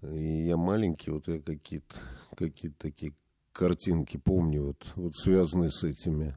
И 0.00 0.46
я 0.46 0.56
маленький, 0.56 1.10
вот 1.10 1.28
я 1.28 1.38
какие-то 1.38 1.94
какие 2.34 2.70
такие 2.70 3.12
картинки 3.52 4.16
помню, 4.16 4.68
вот, 4.68 4.86
вот 4.96 5.14
связанные 5.14 5.70
с 5.70 5.84
этими, 5.84 6.34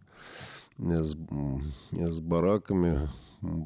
с, 0.78 1.16
с 1.92 2.20
бараками. 2.20 3.10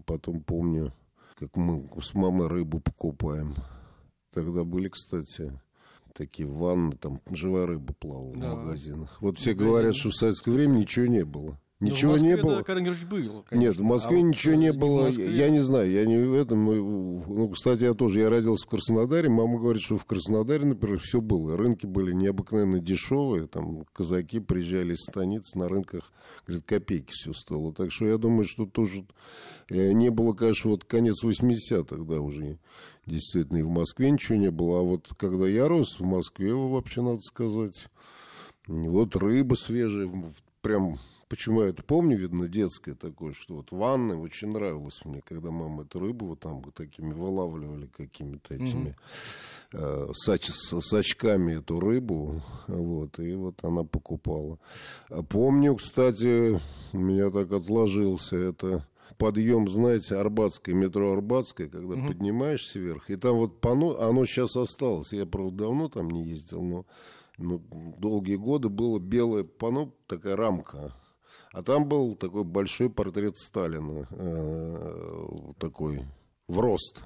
Потом 0.06 0.42
помню, 0.42 0.94
как 1.36 1.56
мы 1.56 1.90
с 2.02 2.14
мамой 2.14 2.48
рыбу 2.48 2.80
покупаем. 2.80 3.56
Тогда 4.34 4.64
были, 4.64 4.90
кстати, 4.90 5.60
такие 6.14 6.48
ванны, 6.48 6.92
там 6.94 7.20
живая 7.32 7.66
рыба 7.66 7.94
плавала 7.94 8.36
да. 8.36 8.54
в 8.54 8.58
магазинах. 8.60 9.22
Вот 9.22 9.40
все 9.40 9.54
говорят, 9.54 9.96
что 9.96 10.10
в 10.10 10.16
советское 10.16 10.52
время 10.52 10.78
ничего 10.78 11.08
не 11.08 11.26
было. 11.26 11.60
Ну, 11.82 11.88
ничего 11.88 12.12
Москве, 12.12 12.30
не 12.30 12.38
было. 12.42 12.58
Да, 12.58 12.64
Каренгерович 12.64 13.04
был. 13.06 13.44
Конечно. 13.44 13.56
Нет, 13.56 13.78
в 13.78 13.84
Москве 13.84 14.18
а 14.18 14.22
ничего 14.22 14.54
вот, 14.54 14.62
не 14.62 14.74
было. 14.74 15.06
Москве... 15.06 15.38
Я 15.38 15.50
не 15.50 15.60
знаю, 15.60 15.90
я 15.90 16.06
не 16.06 16.18
в 16.18 16.34
этом. 16.34 16.66
Ну, 16.66 17.50
кстати, 17.50 17.86
я 17.86 17.94
тоже. 17.94 18.20
Я 18.20 18.30
родился 18.30 18.66
в 18.66 18.70
Краснодаре. 18.70 19.30
Мама 19.30 19.60
говорит, 19.60 19.82
что 19.82 19.98
в 19.98 20.04
Краснодаре, 20.04 20.66
например, 20.66 21.00
все 21.00 21.22
было. 21.22 21.56
Рынки 21.56 21.86
были 21.86 22.12
необыкновенно 22.12 22.80
дешевые. 22.80 23.48
Там 23.48 23.86
казаки 23.94 24.42
приезжали 24.42 24.94
из 24.94 25.04
станиц 25.04 25.56
на 25.56 25.70
рынках, 25.70 26.12
говорит, 26.46 26.66
копейки 26.66 27.14
все 27.14 27.32
стоило. 27.32 27.74
Так 27.74 27.94
что 27.94 28.08
я 28.08 28.18
думаю, 28.18 28.44
что 28.44 28.66
тоже 28.66 29.06
э, 29.70 29.94
не 29.94 30.10
было, 30.10 30.34
конечно, 30.34 30.72
вот 30.72 30.84
конец 30.84 31.24
80-х, 31.24 32.04
да, 32.04 32.20
уже 32.20 32.58
действительно 33.06 33.60
и 33.60 33.64
в 33.64 33.70
Москве 33.70 34.12
ничего 34.12 34.38
не 34.38 34.52
было. 34.52 34.80
А 34.80 34.84
вот 34.84 35.08
когда 35.16 35.48
я 35.48 35.70
рос 35.70 35.98
в 35.98 36.04
Москве, 36.04 36.54
вообще, 36.54 37.02
надо 37.02 37.22
сказать, 37.22 37.88
вот 38.68 39.16
рыба 39.16 39.56
свежая, 39.56 40.12
прям 40.62 40.98
Почему 41.30 41.62
я 41.62 41.70
это 41.70 41.84
помню, 41.84 42.18
видно, 42.18 42.48
детское 42.48 42.96
такое, 42.96 43.34
что 43.34 43.58
вот 43.58 43.72
ванны 43.72 44.16
очень 44.16 44.52
нравилось 44.52 45.06
мне, 45.06 45.22
когда 45.22 45.52
мама 45.52 45.84
эту 45.84 46.00
рыбу 46.00 46.26
вот 46.26 46.40
там 46.40 46.60
вот 46.64 46.74
такими 46.74 47.14
вылавливали 47.14 47.86
какими-то 47.86 48.56
этими 48.56 48.96
mm-hmm. 49.72 50.10
э, 50.10 50.40
с, 50.42 50.82
с 50.82 50.94
очками 50.94 51.60
эту 51.60 51.80
рыбу, 51.80 52.42
вот, 52.68 53.20
и 53.20 53.36
вот 53.36 53.64
она 53.64 53.84
покупала. 53.84 54.58
А 55.10 55.22
помню, 55.22 55.76
кстати, 55.76 56.60
у 56.94 56.98
меня 56.98 57.30
так 57.30 57.52
отложился 57.52 58.36
это 58.36 58.88
подъем, 59.20 59.68
знаете, 59.68 60.16
Арбатское, 60.16 60.74
метро 60.74 61.12
Арбатское, 61.12 61.70
когда 61.70 61.94
mm-hmm. 61.94 62.08
поднимаешься 62.08 62.80
вверх, 62.80 63.08
и 63.12 63.16
там 63.18 63.36
вот 63.36 63.62
пано, 63.62 64.00
оно 64.00 64.26
сейчас 64.26 64.56
осталось, 64.56 65.14
я, 65.14 65.28
правда, 65.28 65.66
давно 65.66 65.90
там 65.90 66.10
не 66.10 66.24
ездил, 66.24 66.64
но 66.64 66.86
ну, 67.38 67.62
долгие 68.00 68.38
годы 68.38 68.70
было 68.70 68.98
белое 68.98 69.44
пано, 69.44 69.92
такая 70.08 70.36
рамка 70.36 70.96
а 71.52 71.64
там 71.64 71.88
был 71.88 72.16
такой 72.16 72.44
большой 72.44 72.90
портрет 72.90 73.38
Сталина, 73.38 74.08
э, 74.12 75.54
такой 75.60 76.06
в 76.48 76.60
рост. 76.60 77.04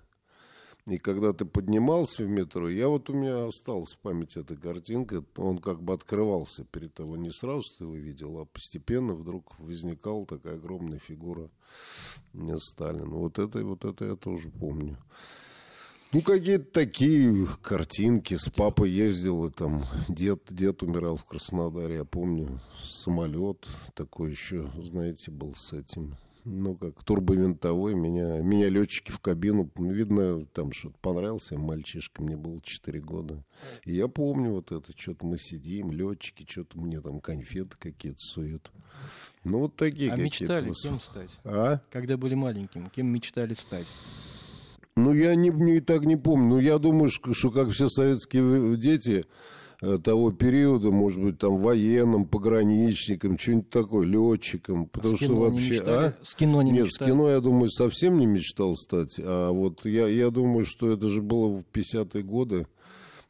И 0.86 0.98
когда 0.98 1.32
ты 1.32 1.46
поднимался 1.46 2.26
в 2.26 2.28
метро, 2.28 2.68
я 2.68 2.90
вот 2.90 3.10
у 3.10 3.14
меня 3.14 3.46
осталась 3.46 3.94
в 3.94 4.00
памяти 4.00 4.40
эта 4.40 4.58
картинка, 4.58 5.24
он 5.38 5.60
как 5.60 5.82
бы 5.82 5.94
открывался 5.94 6.66
перед 6.66 6.94
тобой, 6.94 7.20
не 7.20 7.32
сразу 7.32 7.64
ты 7.78 7.86
его 7.86 7.96
видел, 7.96 8.38
а 8.40 8.46
постепенно 8.46 9.14
вдруг 9.14 9.58
возникала 9.60 10.26
такая 10.26 10.56
огромная 10.56 11.00
фигура 11.00 11.50
Сталина. 12.58 13.16
Вот 13.16 13.40
это, 13.40 13.66
вот 13.66 13.86
это 13.86 14.06
я 14.06 14.16
тоже 14.18 14.50
помню. 14.50 14.98
Ну, 16.14 16.22
какие-то 16.22 16.72
такие 16.72 17.48
картинки. 17.64 18.38
С 18.38 18.48
папой 18.48 18.92
ездил, 18.92 19.48
и 19.48 19.52
там 19.52 19.84
дед, 20.08 20.44
дед 20.52 20.84
умирал 20.84 21.18
в 21.18 21.26
Краснодаре, 21.26 21.96
я 21.96 22.06
помню. 22.06 22.62
Самолет 22.84 23.68
такой 23.96 24.30
еще, 24.30 24.70
знаете, 24.84 25.32
был 25.32 25.56
с 25.56 25.74
этим. 25.74 26.16
Ну, 26.46 26.76
как 26.76 27.04
турбовинтовой. 27.04 27.96
Меня, 27.96 28.42
меня 28.42 28.70
летчики 28.70 29.10
в 29.10 29.20
кабину, 29.20 29.72
видно, 29.76 30.46
там 30.54 30.72
что-то 30.72 30.98
понравился 31.02 31.58
мальчишка, 31.58 32.22
мне 32.22 32.38
было 32.38 32.62
4 32.62 33.00
года. 33.00 33.44
И 33.86 33.96
я 33.96 34.08
помню 34.08 34.52
вот 34.52 34.72
это, 34.72 34.92
что-то 34.96 35.26
мы 35.26 35.40
сидим, 35.40 35.92
летчики, 35.92 36.46
что-то 36.48 36.80
мне 36.80 37.02
там 37.02 37.22
конфеты 37.22 37.76
какие-то 37.80 38.20
суют. 38.20 38.72
Ну, 39.44 39.60
вот 39.60 39.78
такие 39.78 40.12
а 40.12 40.18
какие-то. 40.18 40.58
А 40.58 40.62
мечтали 40.62 40.74
кем 40.74 41.00
стать? 41.00 41.40
А? 41.44 41.80
Когда 41.92 42.18
были 42.18 42.36
маленьким, 42.36 42.88
кем 42.92 43.08
мечтали 43.08 43.56
стать? 43.56 43.88
Ну, 44.96 45.14
я 45.14 45.36
не, 45.36 45.50
не 45.50 45.80
так 45.80 46.06
не 46.06 46.16
помню. 46.16 46.50
Ну, 46.50 46.60
я 46.60 46.78
думаю, 46.78 47.10
что, 47.10 47.34
что 47.34 47.50
как 47.50 47.70
все 47.70 47.90
советские 47.90 48.78
дети 48.78 49.26
э, 49.82 49.98
того 49.98 50.32
периода, 50.32 50.92
может 50.92 51.20
быть, 51.20 51.40
там 51.40 51.58
военным, 51.58 52.26
пограничником, 52.26 53.40
что-нибудь 53.40 53.70
такое, 53.70 54.06
летчиком. 54.06 54.86
Потому 54.86 55.16
а 55.16 55.18
что 55.18 55.36
вообще. 55.36 55.82
А? 55.86 56.14
С 56.22 56.36
кино 56.36 56.62
не 56.62 56.72
Нет, 56.72 56.86
мечтали? 56.86 57.10
с 57.10 57.12
кино, 57.12 57.30
я 57.30 57.40
думаю, 57.40 57.72
совсем 57.72 58.18
не 58.18 58.28
мечтал 58.28 58.76
стать. 58.76 59.20
А 59.20 59.52
вот 59.52 59.84
я, 59.86 60.08
я 60.08 60.30
думаю, 60.30 60.66
что 60.66 60.92
это 60.92 61.10
же 61.10 61.22
было 61.22 61.48
в 61.48 61.64
50-е 61.74 62.24
годы. 62.24 62.68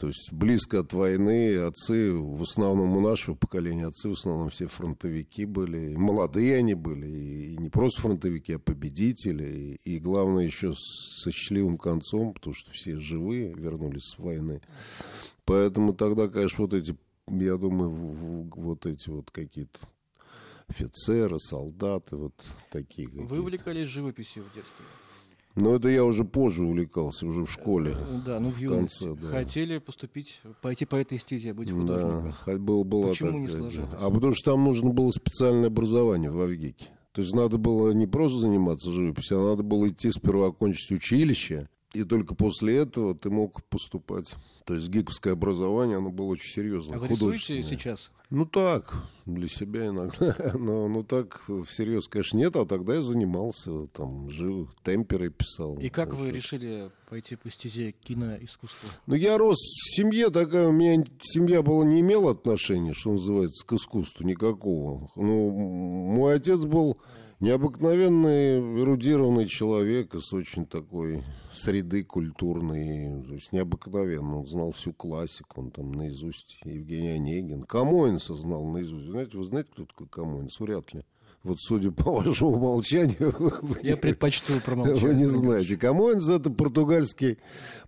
То 0.03 0.07
есть 0.07 0.33
близко 0.33 0.81
от 0.81 0.91
войны 0.91 1.55
отцы, 1.59 2.11
в 2.11 2.41
основном 2.41 2.97
у 2.97 2.99
нашего 2.99 3.35
поколения, 3.35 3.87
отцы 3.87 4.09
в 4.09 4.11
основном 4.11 4.49
все 4.49 4.67
фронтовики 4.67 5.45
были. 5.45 5.93
И 5.93 5.95
молодые 5.95 6.57
они 6.57 6.73
были, 6.73 7.07
и 7.07 7.55
не 7.55 7.69
просто 7.69 8.01
фронтовики, 8.01 8.51
а 8.51 8.59
победители. 8.59 9.79
И, 9.85 9.99
главное 9.99 10.43
еще 10.43 10.73
со 10.73 11.31
счастливым 11.31 11.77
концом, 11.77 12.33
потому 12.33 12.53
что 12.53 12.69
все 12.73 12.97
живые 12.97 13.53
вернулись 13.53 14.03
с 14.13 14.19
войны. 14.19 14.59
Поэтому 15.45 15.93
тогда, 15.93 16.27
конечно, 16.27 16.65
вот 16.65 16.73
эти, 16.73 16.97
я 17.29 17.55
думаю, 17.55 17.89
вот 18.57 18.85
эти 18.85 19.09
вот 19.09 19.31
какие-то 19.31 19.79
офицеры, 20.67 21.39
солдаты, 21.39 22.17
вот 22.17 22.33
такие. 22.71 23.07
Вы 23.07 23.39
увлекались 23.39 23.87
живописью 23.87 24.43
в 24.43 24.53
детстве? 24.53 24.83
Но 25.55 25.75
это 25.75 25.87
я 25.87 26.03
уже 26.03 26.23
позже 26.23 26.63
увлекался, 26.63 27.27
уже 27.27 27.45
в 27.45 27.51
школе. 27.51 27.95
Да, 28.25 28.39
ну 28.39 28.49
в 28.49 28.57
юности. 28.57 29.03
Конце, 29.03 29.21
да. 29.21 29.29
Хотели 29.29 29.77
поступить, 29.77 30.41
пойти 30.61 30.85
по 30.85 30.95
этой 30.95 31.19
стезе, 31.19 31.53
быть 31.53 31.71
художником. 31.71 32.33
Да, 32.45 32.57
был, 32.57 32.83
была 32.83 33.09
Почему 33.09 33.29
такая, 33.29 33.41
не 33.41 33.47
сложилось? 33.47 33.89
А 33.99 34.09
потому 34.09 34.33
что 34.33 34.51
там 34.51 34.63
нужно 34.63 34.89
было 34.89 35.11
специальное 35.11 35.67
образование 35.67 36.31
в 36.31 36.41
Авгике. 36.41 36.87
То 37.11 37.21
есть 37.21 37.33
надо 37.35 37.59
было 37.59 37.91
не 37.91 38.07
просто 38.07 38.39
заниматься 38.39 38.91
живописью, 38.91 39.39
а 39.39 39.49
надо 39.51 39.61
было 39.61 39.87
идти 39.89 40.09
сперва 40.09 40.47
окончить 40.47 40.91
училище, 40.91 41.69
и 41.93 42.03
только 42.03 42.33
после 42.33 42.77
этого 42.77 43.13
ты 43.13 43.29
мог 43.29 43.63
поступать. 43.65 44.33
То 44.65 44.75
есть 44.75 44.87
гиковское 44.87 45.33
образование, 45.33 45.97
оно 45.97 46.09
было 46.09 46.27
очень 46.27 46.51
серьезное. 46.53 46.97
А 46.97 46.99
вы 46.99 47.07
рисуете 47.09 47.63
сейчас? 47.63 48.11
Ну 48.29 48.45
так, 48.45 48.95
для 49.25 49.47
себя 49.47 49.87
иногда. 49.87 50.35
Но 50.57 50.87
ну 50.87 51.03
так 51.03 51.43
всерьез, 51.67 52.07
конечно, 52.07 52.37
нет. 52.37 52.55
А 52.55 52.65
тогда 52.65 52.95
я 52.95 53.01
занимался, 53.01 53.87
там, 53.87 54.29
жил, 54.29 54.69
темперы 54.83 55.29
писал. 55.29 55.77
И 55.77 55.89
как 55.89 56.13
вы 56.13 56.31
решили 56.31 56.89
пойти 57.09 57.35
по 57.35 57.51
стезе 57.51 57.91
киноискусства? 57.91 58.89
Ну, 59.05 59.15
я 59.15 59.37
рос 59.37 59.57
в 59.57 59.95
семье 59.95 60.29
такая, 60.29 60.67
у 60.67 60.71
меня 60.71 61.03
семья 61.21 61.61
была 61.61 61.85
не 61.85 61.99
имела 61.99 62.31
отношения, 62.31 62.93
что 62.93 63.11
называется, 63.11 63.65
к 63.65 63.73
искусству 63.73 64.25
никакого. 64.25 65.11
Ну, 65.15 65.51
мой 65.51 66.35
отец 66.35 66.65
был 66.65 66.97
Необыкновенный, 67.43 68.81
эрудированный 68.81 69.47
человек 69.47 70.15
из 70.15 70.31
очень 70.31 70.65
такой 70.65 71.25
среды 71.51 72.05
культурной, 72.05 73.21
то 73.21 73.33
есть 73.33 73.51
необыкновенно. 73.51 74.37
Он 74.37 74.45
знал 74.53 74.71
всю 74.71 74.93
классику, 74.93 75.61
он 75.61 75.71
там 75.71 75.91
наизусть 75.91 76.59
Евгений 76.63 77.09
Онегин. 77.09 77.63
Камоинса 77.63 78.35
знал 78.35 78.65
наизусть. 78.65 79.05
Знаете, 79.05 79.37
вы 79.37 79.45
знаете, 79.45 79.69
кто 79.71 79.85
такой 79.85 80.07
Камоинс? 80.07 80.59
Вряд 80.59 80.93
ли. 80.93 81.03
Вот 81.43 81.59
судя 81.59 81.91
по 81.91 82.09
вашему 82.09 82.57
молчанию... 82.57 83.35
Я 83.83 83.97
предпочту 83.97 84.53
промолчать. 84.65 85.01
Вы 85.01 85.13
не 85.13 85.25
знаете. 85.25 85.75
Камоинс 85.75 86.29
это 86.29 86.49
португальский 86.49 87.37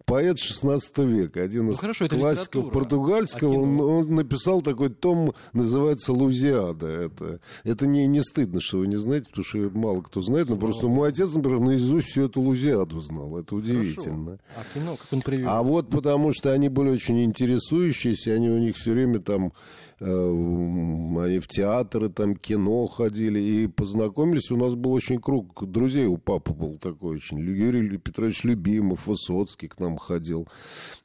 поэт 0.04 0.40
16 0.40 0.98
века. 1.00 1.42
Один 1.42 1.68
ну, 1.68 1.72
из 1.72 1.80
хорошо, 1.80 2.10
классиков 2.10 2.70
португальского. 2.74 3.56
А 3.56 3.58
он, 3.58 3.80
он 3.80 4.16
написал 4.16 4.62
такой 4.62 4.90
том, 4.90 5.34
называется 5.54 6.12
«Лузиада». 6.12 6.88
Это, 6.88 7.40
это 7.64 7.88
не, 7.88 8.06
не 8.08 8.20
стыдно, 8.20 8.60
что 8.60 8.80
вы 8.80 8.88
не 8.88 8.98
знаете, 8.98 9.28
потому 9.30 9.46
что 9.46 9.72
мало 9.74 10.02
кто 10.02 10.20
знает. 10.20 10.50
Но 10.50 10.58
просто 10.58 10.90
мой 10.90 11.08
отец, 11.08 11.34
например, 11.34 11.62
наизусть 11.62 12.08
всю 12.08 12.26
эту 12.26 12.42
«Лузиаду» 12.42 13.00
знал. 13.00 13.38
Это 13.38 13.56
удивительно. 13.56 14.38
Хорошо. 14.54 14.70
А 14.74 14.78
кино, 14.78 14.96
как 14.98 15.14
он 15.14 15.22
привел? 15.22 15.50
А 15.50 15.64
вот 15.64 15.90
потому 15.90 16.34
что 16.34 16.52
они 16.52 16.68
были 16.68 16.90
очень 16.90 17.24
интересующиеся, 17.24 18.34
они 18.34 18.50
у 18.50 18.58
них 18.58 18.76
все 18.76 18.92
время 18.92 19.20
там 19.20 19.54
они 20.00 21.40
в 21.40 21.48
театры, 21.48 22.10
там, 22.10 22.36
кино 22.36 22.86
ходили 22.88 23.40
и 23.40 23.68
познакомились. 23.68 24.52
У 24.52 24.58
нас 24.58 24.76
был 24.76 24.94
очень 24.94 25.20
круг 25.20 25.70
друзей 25.70 26.06
у 26.06 26.18
папы 26.18 26.54
был 26.54 26.78
такой 26.78 27.18
очень. 27.18 27.40
Юрий 27.40 27.98
Петрович 27.98 28.44
Любимов, 28.44 29.08
Высоцкий 29.08 29.68
к 29.68 29.80
нам 29.80 29.98
ходил. 29.98 30.48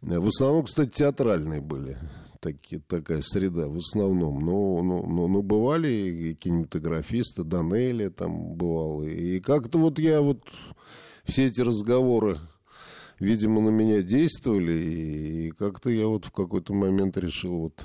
Э, 0.03 0.19
в 0.19 0.29
основном, 0.29 0.65
кстати, 0.65 0.91
театральные 0.91 1.61
были 1.61 1.99
такие, 2.41 2.83
такая 2.87 3.21
среда 3.21 3.69
в 3.69 3.77
основном. 3.77 4.45
Но, 4.45 4.83
но, 4.83 5.03
но, 5.07 5.29
но 5.29 5.43
бывали 5.43 5.89
и 5.89 6.35
кинематографисты, 6.35 7.45
Данелли 7.45 8.09
там 8.09 8.55
бывал. 8.55 9.05
И 9.05 9.39
как-то 9.41 9.79
вот 9.79 9.99
я 9.99 10.21
вот 10.21 10.43
все 11.25 11.47
эти 11.47 11.61
разговоры 11.61 12.39
видимо, 13.21 13.61
на 13.61 13.69
меня 13.69 14.03
действовали, 14.03 14.73
и 14.73 15.51
как-то 15.51 15.91
я 15.91 16.07
вот 16.07 16.25
в 16.25 16.33
какой-то 16.33 16.73
момент 16.73 17.19
решил 17.19 17.61
вот 17.61 17.85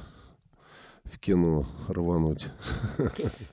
в 1.06 1.20
кино 1.20 1.66
рвануть. 1.88 2.48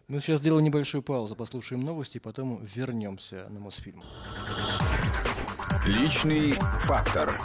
Мы 0.09 0.21
сейчас 0.21 0.41
сделаем 0.41 0.65
небольшую 0.65 1.03
паузу, 1.03 1.37
послушаем 1.37 1.83
новости, 1.83 2.17
и 2.17 2.21
потом 2.21 2.65
вернемся 2.65 3.47
на 3.51 3.61
Мосфильм. 3.61 4.03
Личный 5.87 6.53
фактор. 6.81 7.41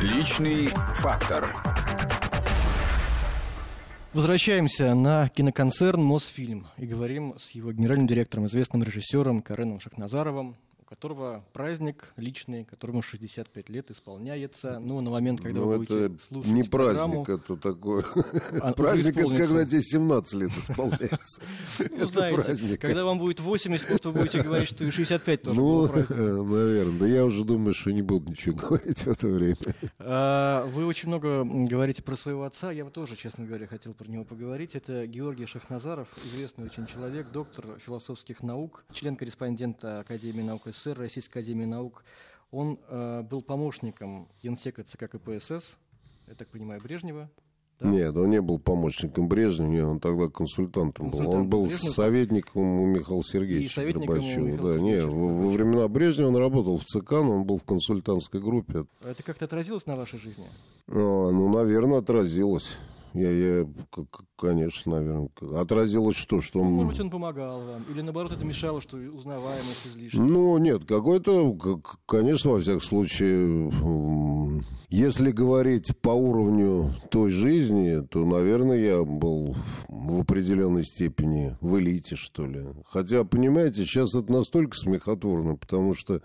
Личный 0.00 0.68
фактор. 0.94 1.54
Возвращаемся 4.14 4.94
на 4.94 5.28
киноконцерн 5.28 6.02
«Мосфильм» 6.02 6.66
и 6.76 6.86
говорим 6.86 7.34
с 7.38 7.50
его 7.50 7.72
генеральным 7.72 8.06
директором, 8.06 8.46
известным 8.46 8.82
режиссером 8.82 9.42
Кареном 9.42 9.80
Шахназаровым 9.80 10.56
которого 10.88 11.44
праздник 11.52 12.14
личный, 12.16 12.64
которому 12.64 13.02
65 13.02 13.68
лет 13.68 13.90
исполняется. 13.90 14.78
Ну, 14.80 15.00
на 15.02 15.10
момент, 15.10 15.42
когда 15.42 15.60
ну, 15.60 15.66
вы 15.66 15.76
будете 15.76 16.06
это 16.06 16.24
слушать 16.24 16.50
не 16.50 16.62
праздник, 16.62 17.28
это 17.28 17.56
такой... 17.56 18.02
а, 18.62 18.72
праздник, 18.76 19.18
это 19.18 19.36
когда 19.36 19.66
тебе 19.66 19.82
17 19.82 20.34
лет 20.40 20.50
исполняется. 20.56 21.42
Ну, 21.78 22.04
Это 22.04 22.06
знаете, 22.06 22.42
праздник. 22.42 22.80
когда 22.80 23.04
вам 23.04 23.18
будет 23.18 23.40
80, 23.40 23.88
может, 23.88 24.04
вы 24.06 24.12
будете 24.12 24.42
говорить, 24.42 24.68
что 24.68 24.84
и 24.84 24.90
65 24.90 25.42
тоже 25.42 25.60
Ну, 25.60 25.88
праздник. 25.88 26.10
наверное. 26.10 26.98
Да 26.98 27.06
я 27.06 27.24
уже 27.24 27.44
думаю, 27.44 27.74
что 27.74 27.92
не 27.92 28.02
буду 28.02 28.30
ничего 28.30 28.56
говорить 28.56 29.00
в 29.00 29.08
это 29.08 29.28
время. 29.28 29.56
А, 29.98 30.66
Вы 30.66 30.86
очень 30.86 31.08
много 31.08 31.44
говорите 31.44 32.02
про 32.02 32.16
своего 32.16 32.44
отца. 32.44 32.70
Я 32.72 32.84
тоже, 32.86 33.16
честно 33.16 33.44
говоря, 33.44 33.66
хотел 33.66 33.92
про 33.92 34.08
него 34.08 34.24
поговорить. 34.24 34.74
Это 34.74 35.06
Георгий 35.06 35.46
Шахназаров, 35.46 36.08
известный 36.24 36.64
очень 36.64 36.86
человек, 36.86 37.30
доктор 37.30 37.66
философских 37.84 38.42
наук, 38.42 38.84
член-корреспондента 38.92 40.00
Академии 40.00 40.42
наук 40.42 40.66
СССР, 40.78 40.98
Российской 40.98 41.38
Академии 41.38 41.64
наук. 41.64 42.04
Он 42.50 42.78
э, 42.88 43.22
был 43.22 43.42
помощником 43.42 44.28
генсека 44.42 44.82
ЦК 44.82 45.10
КПСС, 45.10 45.76
я 46.26 46.34
так 46.34 46.48
понимаю, 46.48 46.80
Брежнева. 46.82 47.28
Да? 47.80 47.88
Нет, 47.90 48.16
он 48.16 48.30
не 48.30 48.40
был 48.40 48.58
помощником 48.58 49.28
Брежнева, 49.28 49.70
нет, 49.70 49.84
он 49.84 50.00
тогда 50.00 50.26
консультантом 50.28 51.10
был. 51.10 51.18
Консультантом 51.18 51.40
Он 51.42 51.48
был 51.48 51.66
Брежнева. 51.66 51.92
советником 51.92 52.62
у 52.62 52.86
Михаила 52.86 53.22
Сергеевича 53.22 53.84
Горбачева. 53.84 54.44
Михаила 54.46 54.74
Да, 54.74 54.80
не, 54.80 55.00
во, 55.02 55.28
во 55.28 55.50
времена 55.50 55.86
Брежнева 55.86 56.28
он 56.28 56.36
работал 56.36 56.78
в 56.78 56.84
ЦК, 56.84 57.12
но 57.12 57.36
он 57.36 57.44
был 57.44 57.58
в 57.58 57.64
консультантской 57.64 58.40
группе. 58.40 58.84
Это 59.02 59.22
как-то 59.22 59.44
отразилось 59.44 59.86
на 59.86 59.94
вашей 59.96 60.18
жизни? 60.18 60.46
А, 60.88 60.92
ну, 61.30 61.48
наверное, 61.50 61.98
отразилось. 61.98 62.78
Я, 63.18 63.30
я, 63.30 63.66
конечно, 64.36 64.92
наверное. 64.92 65.30
Отразилось 65.56 66.16
что? 66.16 66.40
Что 66.40 66.60
он... 66.60 66.72
может 66.72 66.92
быть, 66.92 67.00
он 67.00 67.10
помогал 67.10 67.60
вам? 67.60 67.82
Или, 67.90 68.02
наоборот, 68.02 68.32
это 68.32 68.44
мешало, 68.44 68.80
что 68.80 68.96
узнаваемость 68.96 69.86
излишняя? 69.86 70.22
Ну, 70.22 70.56
нет, 70.58 70.84
какой-то, 70.84 71.56
конечно, 72.06 72.52
во 72.52 72.60
всяком 72.60 72.80
случае, 72.80 73.72
если 74.88 75.32
говорить 75.32 75.96
по 76.00 76.10
уровню 76.10 76.94
той 77.10 77.30
жизни, 77.30 78.06
то, 78.06 78.24
наверное, 78.24 78.78
я 78.78 79.02
был 79.02 79.56
в 79.88 80.20
определенной 80.20 80.84
степени 80.84 81.56
в 81.60 81.78
элите, 81.78 82.16
что 82.16 82.46
ли. 82.46 82.64
Хотя, 82.86 83.24
понимаете, 83.24 83.84
сейчас 83.84 84.14
это 84.14 84.32
настолько 84.32 84.76
смехотворно, 84.76 85.56
потому 85.56 85.94
что 85.94 86.22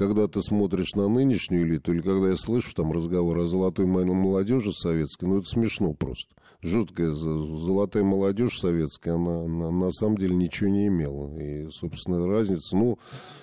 когда 0.00 0.26
ты 0.28 0.40
смотришь 0.40 0.94
на 0.94 1.08
нынешнюю 1.08 1.68
элиту, 1.68 1.92
или 1.92 2.00
когда 2.00 2.30
я 2.30 2.36
слышу 2.36 2.74
там 2.74 2.90
разговор 2.90 3.38
о 3.38 3.44
золотой 3.44 3.84
мо- 3.84 4.06
молодежи 4.06 4.72
советской, 4.72 5.26
ну 5.26 5.40
это 5.40 5.46
смешно 5.46 5.92
просто. 5.92 6.34
Жуткая 6.62 7.10
золотая 7.10 8.02
молодежь 8.02 8.58
советская, 8.58 9.16
она, 9.16 9.42
она 9.42 9.70
на 9.70 9.92
самом 9.92 10.16
деле 10.16 10.34
ничего 10.34 10.70
не 10.70 10.86
имела. 10.86 11.38
И, 11.38 11.68
собственно, 11.70 12.26
разница, 12.26 12.78
ну, 12.78 12.98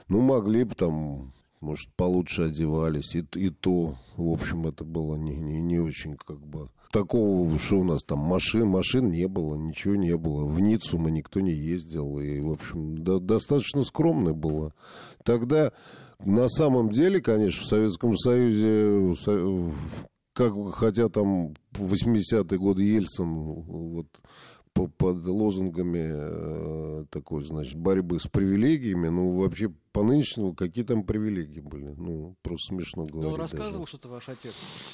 ну 0.08 0.22
могли 0.22 0.64
бы 0.64 0.74
там, 0.74 1.32
может, 1.62 1.94
получше 1.96 2.48
одевались, 2.48 3.14
и, 3.14 3.24
и 3.36 3.52
то, 3.52 3.94
в 4.16 4.28
общем, 4.28 4.66
это 4.66 4.84
было 4.84 5.16
не, 5.16 5.36
не, 5.36 5.62
не 5.62 5.78
очень 5.78 6.18
как 6.18 6.40
бы... 6.40 6.70
Такого, 6.92 7.60
что 7.60 7.82
у 7.82 7.84
нас 7.84 8.02
там, 8.04 8.20
машин, 8.20 8.66
машин 8.66 9.12
не 9.12 9.28
было, 9.28 9.56
ничего 9.56 9.96
не 9.96 10.16
было. 10.16 10.46
В 10.46 10.60
Ниццу 10.62 10.98
мы 10.98 11.12
никто 11.12 11.42
не 11.42 11.52
ездил. 11.52 12.18
И, 12.20 12.40
в 12.40 12.54
общем, 12.54 12.98
до- 13.04 13.20
достаточно 13.20 13.84
скромно 13.84 14.34
было. 14.34 14.74
Тогда, 15.24 15.74
на 16.24 16.50
самом 16.50 16.92
деле, 16.92 17.22
конечно, 17.22 17.62
в 17.64 17.68
Советском 17.68 18.18
Союзе, 18.18 19.14
со- 19.16 19.72
как, 20.34 20.54
хотя 20.76 21.10
там 21.10 21.54
в 21.72 21.94
80-е 21.94 22.58
годы 22.60 22.84
Ельцин 22.84 23.34
вот, 23.34 24.08
под 24.86 25.26
лозунгами 25.26 26.12
э, 26.14 27.06
такой, 27.10 27.44
значит, 27.44 27.76
борьбы 27.80 28.20
с 28.20 28.28
привилегиями, 28.28 29.08
ну, 29.10 29.36
вообще, 29.40 29.74
по 29.92 30.04
нынешнему, 30.04 30.54
какие 30.54 30.84
там 30.86 31.02
привилегии 31.04 31.60
были? 31.60 31.96
Ну, 31.98 32.36
просто 32.44 32.76
смешно 32.76 33.06
Но 33.06 33.12
говорить. 33.22 33.38
рассказывал 33.40 33.80
даже. 33.80 33.88
что-то 33.88 34.10
ваш 34.10 34.30
отец 34.30 34.54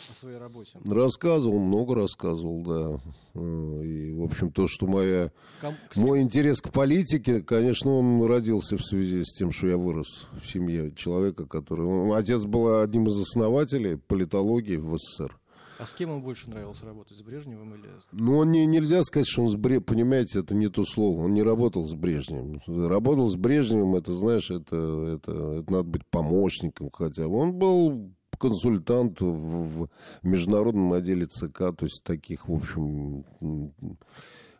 о 0.09 0.15
своей 0.15 0.37
работе? 0.37 0.79
Рассказывал, 0.85 1.59
много 1.59 1.95
рассказывал, 1.95 2.61
да. 2.61 2.99
Э, 3.33 3.81
И, 3.83 4.13
в 4.13 4.23
общем, 4.23 4.51
то, 4.51 4.65
что 4.67 4.87
моя, 4.87 5.31
Ком- 5.59 5.73
мой 5.97 6.21
интерес 6.21 6.61
к 6.61 6.71
политике, 6.71 7.41
конечно, 7.41 7.91
он 7.91 8.23
родился 8.25 8.77
в 8.77 8.81
связи 8.85 9.23
с 9.25 9.33
тем, 9.33 9.51
что 9.51 9.67
я 9.67 9.75
вырос 9.77 10.27
в 10.41 10.45
семье 10.47 10.93
человека, 10.95 11.45
который... 11.45 12.15
Отец 12.17 12.45
был 12.45 12.79
одним 12.81 13.07
из 13.07 13.19
основателей 13.19 13.97
политологии 13.97 14.77
в 14.77 14.97
СССР. 14.97 15.37
А 15.83 15.85
с 15.85 15.93
кем 15.93 16.11
вам 16.11 16.21
больше 16.21 16.49
нравилось 16.49 16.81
работать, 16.81 17.17
с 17.17 17.21
Брежневым 17.21 17.73
или... 17.73 17.89
Ну, 18.13 18.37
он 18.37 18.51
не, 18.51 18.65
нельзя 18.65 19.03
сказать, 19.03 19.27
что 19.27 19.41
он 19.41 19.49
с 19.49 19.55
Бре... 19.55 19.81
Понимаете, 19.81 20.39
это 20.39 20.55
не 20.55 20.69
то 20.69 20.85
слово. 20.85 21.25
Он 21.25 21.33
не 21.33 21.43
работал 21.43 21.85
с 21.85 21.93
Брежневым. 21.93 22.61
Работал 22.67 23.27
с 23.27 23.35
Брежневым, 23.35 23.95
это, 23.95 24.13
знаешь, 24.13 24.49
это, 24.49 24.77
это, 25.15 25.31
это 25.59 25.71
надо 25.71 25.83
быть 25.83 26.07
помощником 26.09 26.89
хотя 26.89 27.27
бы. 27.27 27.35
Он 27.35 27.51
был 27.51 28.13
консультант 28.39 29.19
в, 29.19 29.25
в 29.25 29.89
международном 30.21 30.93
отделе 30.93 31.25
ЦК, 31.25 31.75
то 31.75 31.81
есть 31.81 32.01
таких, 32.05 32.47
в 32.47 32.53
общем, 32.53 33.25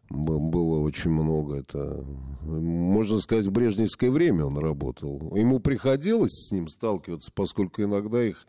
было 0.09 0.79
очень 0.79 1.11
много. 1.11 1.55
Это, 1.55 2.05
можно 2.43 3.19
сказать, 3.19 3.45
в 3.45 3.51
брежневское 3.51 4.11
время 4.11 4.45
он 4.45 4.57
работал. 4.57 5.35
Ему 5.35 5.59
приходилось 5.59 6.47
с 6.47 6.51
ним 6.51 6.67
сталкиваться, 6.67 7.31
поскольку 7.33 7.81
иногда 7.81 8.23
их, 8.23 8.45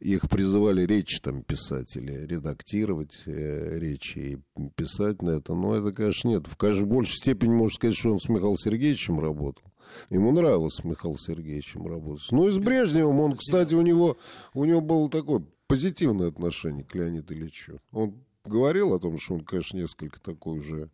их 0.00 0.28
призывали 0.28 0.86
речи 0.86 1.20
там 1.20 1.42
писать 1.42 1.96
или 1.96 2.26
редактировать 2.26 3.22
э, 3.26 3.78
речи 3.78 4.18
и 4.18 4.68
писать 4.74 5.22
на 5.22 5.30
это. 5.30 5.54
Но 5.54 5.74
это, 5.76 5.92
конечно, 5.92 6.28
нет. 6.28 6.46
В 6.46 6.56
каждой 6.56 6.86
большей 6.86 7.16
степени 7.16 7.50
можно 7.50 7.74
сказать, 7.74 7.96
что 7.96 8.12
он 8.12 8.20
с 8.20 8.28
Михаилом 8.28 8.56
Сергеевичем 8.56 9.20
работал. 9.20 9.64
Ему 10.10 10.32
нравилось 10.32 10.74
с 10.74 10.84
Михаилом 10.84 11.18
Сергеевичем 11.18 11.86
работать. 11.86 12.26
Ну 12.32 12.48
и 12.48 12.50
с 12.50 12.58
Брежневым 12.58 13.20
он, 13.20 13.36
кстати, 13.36 13.74
у 13.74 13.82
него, 13.82 14.16
у 14.54 14.64
него 14.64 14.80
было 14.80 15.08
такое 15.08 15.44
позитивное 15.68 16.28
отношение 16.28 16.84
к 16.84 16.94
Леониду 16.94 17.34
Ильичу. 17.34 17.80
Он 17.92 18.14
говорил 18.46 18.94
о 18.94 18.98
том, 18.98 19.18
что 19.18 19.34
он, 19.34 19.44
конечно, 19.44 19.76
несколько 19.76 20.20
такой 20.20 20.58
уже 20.58 20.90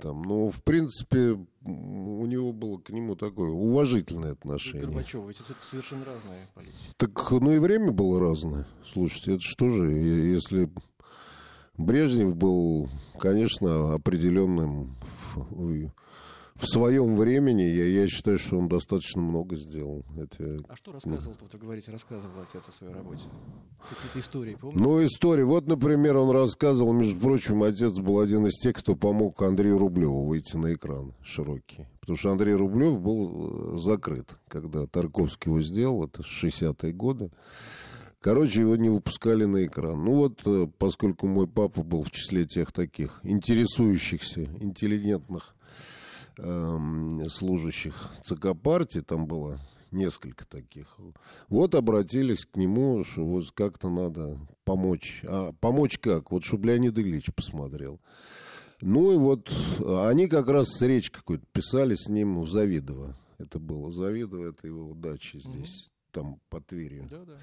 там, 0.00 0.22
но 0.22 0.50
в 0.50 0.62
принципе 0.62 1.38
у 1.64 2.26
него 2.26 2.52
было 2.52 2.78
к 2.78 2.90
нему 2.90 3.16
такое 3.16 3.50
уважительное 3.50 4.32
отношение. 4.32 4.86
Горбачева, 4.86 5.30
это 5.30 5.42
совершенно 5.68 6.04
разные 6.04 6.46
политики. 6.54 6.76
Так, 6.98 7.30
ну 7.30 7.52
и 7.52 7.58
время 7.58 7.92
было 7.92 8.20
разное. 8.20 8.66
Слушайте, 8.86 9.34
это 9.34 9.40
что 9.40 9.70
же, 9.70 9.90
если 9.90 10.70
Брежнев 11.78 12.36
был, 12.36 12.90
конечно, 13.18 13.94
определенным 13.94 14.96
в, 16.58 16.66
своем 16.66 17.16
времени, 17.16 17.62
я, 17.62 17.84
я 17.84 18.08
считаю, 18.08 18.38
что 18.38 18.58
он 18.58 18.68
достаточно 18.68 19.20
много 19.20 19.56
сделал. 19.56 20.04
Это, 20.16 20.60
А 20.68 20.76
что 20.76 20.92
рассказывал, 20.92 21.36
вот 21.40 21.52
вы 21.52 21.58
говорите, 21.58 21.90
рассказывал 21.90 22.34
отец 22.40 22.62
о 22.68 22.72
своей 22.72 22.92
работе? 22.92 23.24
Какие-то 23.88 24.20
истории, 24.20 24.56
помните? 24.60 24.82
Ну, 24.82 25.04
история. 25.04 25.44
Вот, 25.44 25.66
например, 25.66 26.16
он 26.16 26.30
рассказывал, 26.30 26.92
между 26.92 27.18
прочим, 27.18 27.62
отец 27.62 27.98
был 27.98 28.20
один 28.20 28.46
из 28.46 28.58
тех, 28.58 28.74
кто 28.76 28.96
помог 28.96 29.40
Андрею 29.42 29.78
Рублеву 29.78 30.24
выйти 30.24 30.56
на 30.56 30.72
экран 30.74 31.14
широкий. 31.22 31.86
Потому 32.00 32.16
что 32.16 32.30
Андрей 32.30 32.54
Рублев 32.54 33.00
был 33.00 33.74
э, 33.74 33.78
закрыт, 33.80 34.30
когда 34.48 34.86
Тарковский 34.86 35.50
его 35.50 35.60
сделал, 35.60 36.04
это 36.04 36.22
60-е 36.22 36.92
годы. 36.92 37.30
Короче, 38.20 38.60
его 38.60 38.76
не 38.76 38.88
выпускали 38.88 39.44
на 39.44 39.66
экран. 39.66 40.04
Ну 40.04 40.14
вот, 40.14 40.40
э, 40.46 40.68
поскольку 40.78 41.26
мой 41.26 41.46
папа 41.46 41.82
был 41.82 42.02
в 42.02 42.10
числе 42.10 42.44
тех 42.44 42.72
таких 42.72 43.20
интересующихся, 43.22 44.44
интеллигентных 44.60 45.54
служащих 46.36 48.12
ЦК 48.24 48.54
партии, 48.54 49.00
там 49.00 49.26
было 49.26 49.60
несколько 49.90 50.46
таких. 50.46 50.98
Вот 51.48 51.74
обратились 51.74 52.44
к 52.44 52.56
нему, 52.56 53.02
что 53.04 53.24
вот 53.24 53.50
как-то 53.52 53.88
надо 53.88 54.38
помочь. 54.64 55.22
А 55.24 55.52
помочь 55.60 55.98
как? 55.98 56.30
Вот 56.30 56.44
чтобы 56.44 56.68
Леонид 56.68 56.98
Ильич 56.98 57.32
посмотрел. 57.34 58.00
Ну 58.82 59.12
и 59.12 59.16
вот 59.16 59.50
э, 59.78 60.06
они 60.06 60.28
как 60.28 60.48
раз 60.48 60.82
речь 60.82 61.10
какую-то 61.10 61.46
писали 61.50 61.94
с 61.94 62.08
ним 62.08 62.42
в 62.42 62.48
Завидово. 62.50 63.16
Это 63.38 63.58
было 63.58 63.90
Завидово, 63.90 64.50
это 64.50 64.66
его 64.66 64.92
дача 64.94 65.38
здесь, 65.38 65.90
там 66.10 66.40
под 66.50 66.66
Тверью. 66.66 67.06
Да, 67.08 67.24
да. 67.24 67.38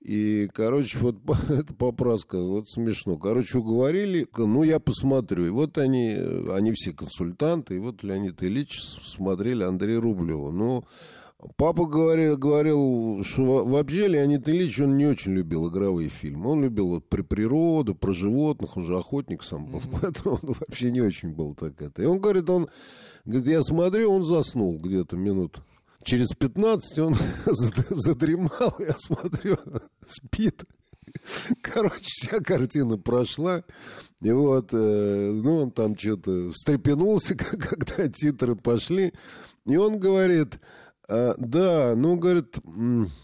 И, 0.00 0.48
короче, 0.54 0.98
вот 0.98 1.16
это 1.48 1.74
попраска, 1.74 2.40
вот 2.40 2.68
смешно. 2.68 3.18
Короче, 3.18 3.58
уговорили, 3.58 4.26
ну, 4.36 4.62
я 4.62 4.80
посмотрю. 4.80 5.46
И 5.46 5.50
вот 5.50 5.76
они, 5.78 6.14
э, 6.16 6.54
они 6.54 6.72
все 6.72 6.92
консультанты, 6.92 7.76
и 7.76 7.78
вот 7.78 8.02
Леонид 8.02 8.42
Ильич 8.42 8.80
смотрели 8.80 9.62
Андрея 9.62 10.00
Рублева. 10.00 10.50
Ну, 10.50 10.84
папа 11.56 11.84
говорил, 11.84 12.38
говорил, 12.38 13.22
что 13.24 13.44
во- 13.44 13.64
вообще 13.64 14.08
Леонид 14.08 14.48
Ильич, 14.48 14.80
он 14.80 14.96
не 14.96 15.06
очень 15.06 15.32
любил 15.32 15.68
игровые 15.68 16.08
фильмы. 16.08 16.50
Он 16.50 16.62
любил 16.62 16.88
вот 16.88 17.06
про 17.06 17.22
природу, 17.22 17.94
про 17.94 18.14
животных, 18.14 18.78
он 18.78 18.84
же 18.86 18.96
охотник 18.96 19.42
сам 19.42 19.66
был, 19.66 19.82
поэтому 20.00 20.38
он 20.42 20.54
вообще 20.58 20.90
не 20.90 21.02
очень 21.02 21.34
был 21.34 21.54
так 21.54 21.80
это. 21.82 22.02
И 22.02 22.06
он 22.06 22.20
говорит, 22.20 22.48
он, 22.48 22.68
говорит, 23.26 23.48
я 23.48 23.62
смотрю, 23.62 24.10
он 24.10 24.24
заснул 24.24 24.78
где-то 24.78 25.16
минут 25.16 25.60
Через 26.04 26.28
15 26.28 26.98
он 27.00 27.14
зад- 27.46 27.86
задремал, 27.90 28.74
я 28.78 28.94
смотрю, 28.98 29.58
спит. 30.06 30.64
Короче, 31.60 32.04
вся 32.04 32.40
картина 32.40 32.96
прошла. 32.96 33.64
И 34.22 34.30
вот, 34.30 34.68
э, 34.72 35.30
ну, 35.32 35.62
он 35.62 35.70
там 35.70 35.98
что-то 35.98 36.50
встрепенулся, 36.52 37.34
когда 37.36 38.08
титры 38.08 38.54
пошли. 38.54 39.12
И 39.66 39.76
он 39.76 39.98
говорит, 39.98 40.58
а, 41.12 41.34
да, 41.38 41.94
ну, 41.96 42.16
говорит, 42.16 42.58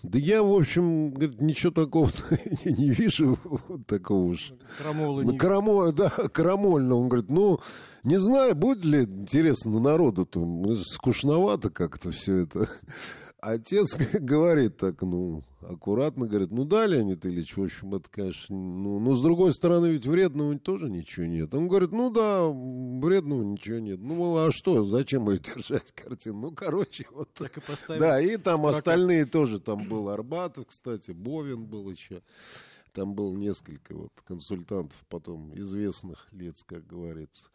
да 0.03 0.19
я, 0.19 0.43
в 0.43 0.53
общем, 0.53 1.13
говорит, 1.13 1.41
ничего 1.41 1.71
такого 1.71 2.11
не 2.65 2.91
вижу, 2.91 3.39
вот 3.45 3.87
такого 3.87 4.33
уж. 4.33 4.53
Крамола 4.83 5.23
ну, 5.23 5.31
не... 5.31 5.39
Карамо, 5.39 5.93
да, 5.93 6.11
карамольно. 6.33 6.97
Он 6.97 7.09
говорит, 7.09 7.31
ну, 7.31 7.61
не 8.03 8.19
знаю, 8.19 8.57
будет 8.57 8.85
ли 8.85 9.05
интересно 9.05 9.79
народу-то, 9.79 10.75
скучновато 10.83 11.71
как-то 11.71 12.11
все 12.11 12.39
это. 12.39 12.69
Отец 13.47 13.97
говорит 14.13 14.77
так, 14.77 15.03
ну, 15.03 15.45
аккуратно 15.61 16.27
говорит, 16.27 16.51
ну 16.51 16.65
да, 16.65 16.85
Леонид 16.85 17.25
Ильич, 17.25 17.57
в 17.57 17.63
общем, 17.63 17.95
это, 17.95 18.09
конечно, 18.11 18.57
ну, 18.57 18.99
но 18.99 19.15
с 19.15 19.23
другой 19.23 19.53
стороны, 19.53 19.87
ведь 19.87 20.05
вредного 20.05 20.59
тоже 20.59 20.91
ничего 20.91 21.27
нет. 21.27 21.55
Он 21.55 21.69
говорит, 21.69 21.93
ну 21.93 22.11
да, 22.11 22.49
вредного 22.49 23.45
ничего 23.45 23.79
нет. 23.79 24.01
Ну, 24.01 24.37
а 24.37 24.51
что, 24.51 24.85
зачем 24.85 25.31
ее 25.31 25.39
держать, 25.55 25.93
картину? 25.93 26.41
Ну, 26.41 26.51
короче, 26.51 27.07
вот. 27.13 27.33
Так 27.35 27.57
и 27.57 27.61
поставили. 27.61 28.01
Да, 28.01 28.21
и 28.21 28.37
там 28.37 28.63
Пока. 28.63 28.79
остальные 28.79 29.27
тоже, 29.27 29.61
там 29.61 29.89
был 29.89 30.09
Арбатов, 30.09 30.67
кстати, 30.67 31.13
Бовин 31.13 31.67
был 31.67 31.89
еще. 31.89 32.23
Там 32.97 33.15
было 33.15 33.31
несколько 33.37 33.95
вот 33.95 34.11
консультантов 34.27 35.05
потом 35.11 35.53
известных 35.55 36.27
лиц, 36.33 36.65
как 36.67 36.87
говорится. 36.87 37.51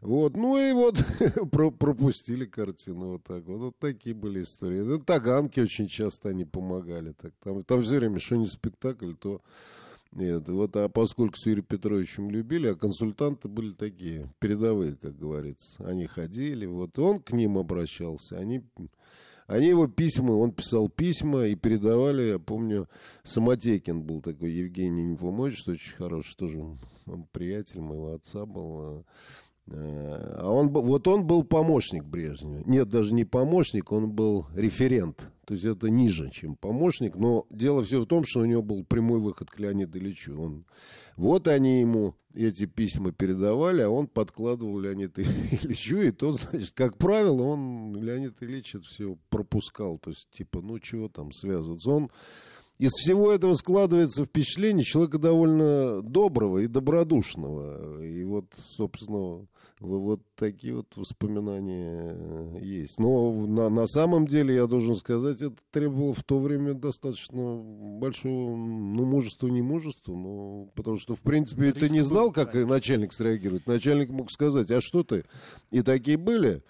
Вот, 0.00 0.36
ну 0.36 0.56
и 0.56 0.72
вот 0.72 1.02
пропустили 1.50 2.44
картину 2.44 3.14
вот 3.14 3.24
так 3.24 3.42
вот. 3.44 3.58
Вот 3.58 3.78
такие 3.80 4.14
были 4.14 4.44
истории. 4.44 4.82
Ну, 4.82 5.00
таганки 5.00 5.58
очень 5.58 5.88
часто 5.88 6.28
они 6.28 6.44
помогали. 6.44 7.10
Так. 7.10 7.32
Там, 7.42 7.64
там 7.64 7.82
все 7.82 7.98
время, 7.98 8.20
что 8.20 8.36
не 8.36 8.46
спектакль, 8.46 9.14
то 9.14 9.42
нет, 10.12 10.46
вот, 10.46 10.76
а 10.76 10.88
поскольку 10.88 11.36
с 11.36 11.44
Юрием 11.44 11.66
Петровичем 11.66 12.30
любили, 12.30 12.68
а 12.68 12.76
консультанты 12.76 13.48
были 13.48 13.72
такие, 13.72 14.32
передовые, 14.38 14.94
как 14.94 15.18
говорится. 15.18 15.84
Они 15.88 16.06
ходили, 16.06 16.66
вот, 16.66 16.96
он 17.00 17.18
к 17.18 17.32
ним 17.32 17.58
обращался, 17.58 18.36
они 18.36 18.62
они 19.46 19.68
его 19.68 19.86
письма, 19.86 20.32
он 20.32 20.52
писал 20.52 20.88
письма 20.88 21.46
и 21.46 21.54
передавали, 21.54 22.22
я 22.22 22.38
помню, 22.38 22.88
Самотекин 23.24 24.02
был 24.02 24.20
такой, 24.20 24.52
Евгений 24.52 25.04
Нефомович, 25.04 25.66
очень 25.68 25.94
хороший, 25.96 26.36
тоже 26.36 26.58
он 27.06 27.26
приятель 27.32 27.80
моего 27.80 28.14
отца 28.14 28.46
был. 28.46 29.04
Э, 29.66 30.36
а 30.38 30.50
он, 30.50 30.68
вот 30.68 31.08
он 31.08 31.26
был 31.26 31.42
помощник 31.44 32.04
Брежнева. 32.04 32.62
Нет, 32.66 32.88
даже 32.88 33.14
не 33.14 33.24
помощник, 33.24 33.92
он 33.92 34.10
был 34.10 34.46
референт. 34.54 35.28
То 35.46 35.52
есть 35.54 35.64
это 35.64 35.90
ниже, 35.90 36.30
чем 36.30 36.56
помощник. 36.56 37.16
Но 37.16 37.46
дело 37.50 37.82
все 37.82 38.00
в 38.00 38.06
том, 38.06 38.24
что 38.24 38.40
у 38.40 38.44
него 38.44 38.62
был 38.62 38.84
прямой 38.84 39.20
выход 39.20 39.50
к 39.50 39.58
Леониду 39.58 39.98
Ильичу. 39.98 40.40
Он, 40.40 40.64
вот 41.16 41.48
они 41.48 41.80
ему 41.80 42.14
эти 42.34 42.66
письма 42.66 43.12
передавали, 43.12 43.82
а 43.82 43.90
он 43.90 44.06
подкладывал 44.06 44.78
Леониду 44.78 45.22
Ильичу. 45.22 45.96
И 45.96 46.10
тот, 46.12 46.40
значит, 46.40 46.72
как 46.72 46.96
правило, 46.96 47.42
он, 47.42 47.94
Леонид 48.02 48.42
Ильич 48.42 48.74
это 48.74 48.84
все 48.84 49.18
пропускал. 49.28 49.98
То 49.98 50.10
есть, 50.10 50.28
типа, 50.30 50.60
ну, 50.62 50.78
чего 50.78 51.08
там 51.08 51.32
связываться. 51.32 51.90
Он 51.90 52.10
из 52.78 52.90
всего 52.90 53.30
этого 53.32 53.54
складывается 53.54 54.24
впечатление 54.24 54.84
человека 54.84 55.18
довольно 55.18 56.02
доброго 56.02 56.58
и 56.58 56.66
добродушного. 56.66 58.02
И 58.02 58.24
вот, 58.24 58.46
собственно, 58.58 59.46
вот 59.78 60.20
такие 60.34 60.74
вот 60.74 60.86
воспоминания 60.96 62.58
есть. 62.60 62.98
Но 62.98 63.32
на, 63.46 63.68
на 63.68 63.86
самом 63.86 64.26
деле, 64.26 64.56
я 64.56 64.66
должен 64.66 64.96
сказать, 64.96 65.40
это 65.40 65.56
требовало 65.70 66.14
в 66.14 66.24
то 66.24 66.40
время 66.40 66.74
достаточно 66.74 67.60
большого, 67.62 68.56
ну, 68.56 69.04
мужества, 69.04 69.46
не 69.46 69.62
мужества, 69.62 70.12
но 70.12 70.68
потому 70.74 70.98
что, 70.98 71.14
в 71.14 71.20
принципе, 71.22 71.66
Риск 71.66 71.78
ты 71.78 71.90
не 71.90 72.02
знал, 72.02 72.32
как 72.32 72.54
начальник 72.54 73.12
среагирует. 73.12 73.66
Начальник 73.66 74.10
мог 74.10 74.32
сказать, 74.32 74.70
а 74.72 74.80
что 74.80 75.04
ты? 75.04 75.24
И 75.70 75.82
такие 75.82 76.16
были. 76.16 76.62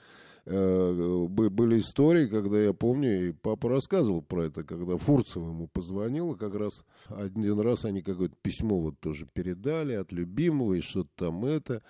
Э, 0.46 1.26
были 1.28 1.78
истории, 1.78 2.26
когда 2.26 2.60
я 2.60 2.74
помню, 2.74 3.28
и 3.28 3.32
папа 3.32 3.70
рассказывал 3.70 4.20
про 4.20 4.46
это, 4.46 4.62
когда 4.62 4.98
Фурцев 4.98 5.36
ему 5.36 5.68
позвонил, 5.68 6.36
как 6.36 6.54
раз 6.54 6.84
один 7.08 7.58
раз 7.60 7.86
они 7.86 8.02
какое-то 8.02 8.36
письмо 8.42 8.78
вот 8.78 9.00
тоже 9.00 9.26
передали 9.32 9.94
от 9.94 10.12
любимого, 10.12 10.74
и 10.74 10.80
что-то 10.82 11.08
там 11.16 11.46
это 11.46 11.82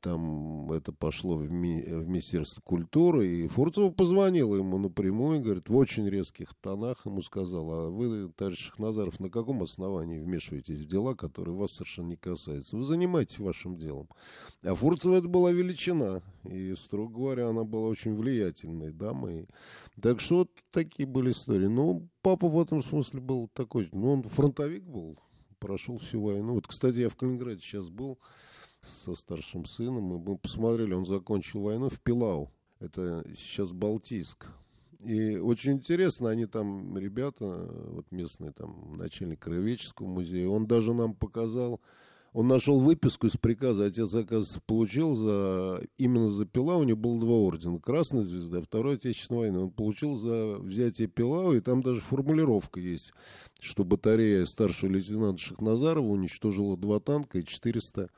там 0.00 0.70
это 0.72 0.92
пошло 0.92 1.36
в, 1.36 1.50
ми, 1.50 1.82
в 1.82 2.08
Министерство 2.08 2.60
культуры, 2.60 3.28
и 3.28 3.46
Фурцева 3.46 3.90
позвонила 3.90 4.56
ему 4.56 4.78
напрямую, 4.78 5.40
говорит, 5.40 5.68
в 5.68 5.76
очень 5.76 6.08
резких 6.08 6.54
тонах 6.60 7.06
ему 7.06 7.22
сказала, 7.22 7.86
а 7.86 7.90
вы, 7.90 8.30
товарищ 8.32 8.58
Шахназаров, 8.58 9.20
на 9.20 9.30
каком 9.30 9.62
основании 9.62 10.18
вмешиваетесь 10.18 10.80
в 10.80 10.86
дела, 10.86 11.14
которые 11.14 11.54
вас 11.54 11.72
совершенно 11.72 12.08
не 12.08 12.16
касаются? 12.16 12.76
Вы 12.76 12.84
занимаетесь 12.84 13.38
вашим 13.38 13.76
делом. 13.76 14.08
А 14.62 14.74
Фурцева 14.74 15.16
это 15.16 15.28
была 15.28 15.52
величина, 15.52 16.22
и, 16.44 16.74
строго 16.74 17.14
говоря, 17.14 17.48
она 17.48 17.64
была 17.64 17.88
очень 17.88 18.14
влиятельной 18.14 18.92
дамой. 18.92 19.48
Так 20.00 20.20
что 20.20 20.38
вот 20.38 20.50
такие 20.70 21.06
были 21.06 21.30
истории. 21.30 21.66
Ну, 21.66 22.08
папа 22.22 22.48
в 22.48 22.60
этом 22.60 22.82
смысле 22.82 23.20
был 23.20 23.48
такой, 23.48 23.88
ну, 23.92 24.12
он 24.12 24.22
фронтовик 24.22 24.84
был, 24.84 25.18
прошел 25.58 25.98
всю 25.98 26.22
войну. 26.22 26.54
Вот, 26.54 26.66
кстати, 26.66 26.98
я 26.98 27.08
в 27.08 27.16
Калининграде 27.16 27.60
сейчас 27.60 27.90
был, 27.90 28.18
со 28.88 29.14
старшим 29.14 29.64
сыном. 29.64 30.14
И 30.14 30.18
мы 30.18 30.38
посмотрели, 30.38 30.94
он 30.94 31.06
закончил 31.06 31.62
войну 31.62 31.88
в 31.88 32.00
Пилау. 32.00 32.50
Это 32.80 33.24
сейчас 33.36 33.72
Балтийск. 33.72 34.46
И 35.00 35.36
очень 35.36 35.72
интересно, 35.72 36.28
они 36.30 36.46
там, 36.46 36.98
ребята, 36.98 37.70
вот 37.90 38.10
местные, 38.10 38.52
там, 38.52 38.96
начальник 38.96 39.38
Краеведческого 39.40 40.08
музея, 40.08 40.48
он 40.48 40.66
даже 40.66 40.92
нам 40.92 41.14
показал, 41.14 41.80
он 42.32 42.46
нашел 42.48 42.78
выписку 42.78 43.28
из 43.28 43.36
приказа, 43.36 43.86
отец, 43.86 44.12
оказывается, 44.14 44.60
получил 44.66 45.14
за, 45.14 45.82
именно 45.96 46.30
за 46.30 46.46
Пилау, 46.46 46.80
у 46.80 46.84
него 46.84 46.98
было 46.98 47.20
два 47.20 47.34
ордена, 47.34 47.78
Красная 47.78 48.22
Звезда, 48.22 48.60
Второй 48.60 48.96
Отечественной 48.96 49.40
войны. 49.40 49.58
Он 49.60 49.70
получил 49.70 50.14
за 50.16 50.56
взятие 50.58 51.08
Пилау, 51.08 51.54
и 51.54 51.60
там 51.60 51.82
даже 51.82 52.00
формулировка 52.00 52.80
есть, 52.80 53.12
что 53.60 53.84
батарея 53.84 54.44
старшего 54.44 54.90
лейтенанта 54.90 55.40
Шахназарова 55.40 56.06
уничтожила 56.06 56.76
два 56.76 57.00
танка 57.00 57.38
и 57.38 57.44
400 57.44 58.10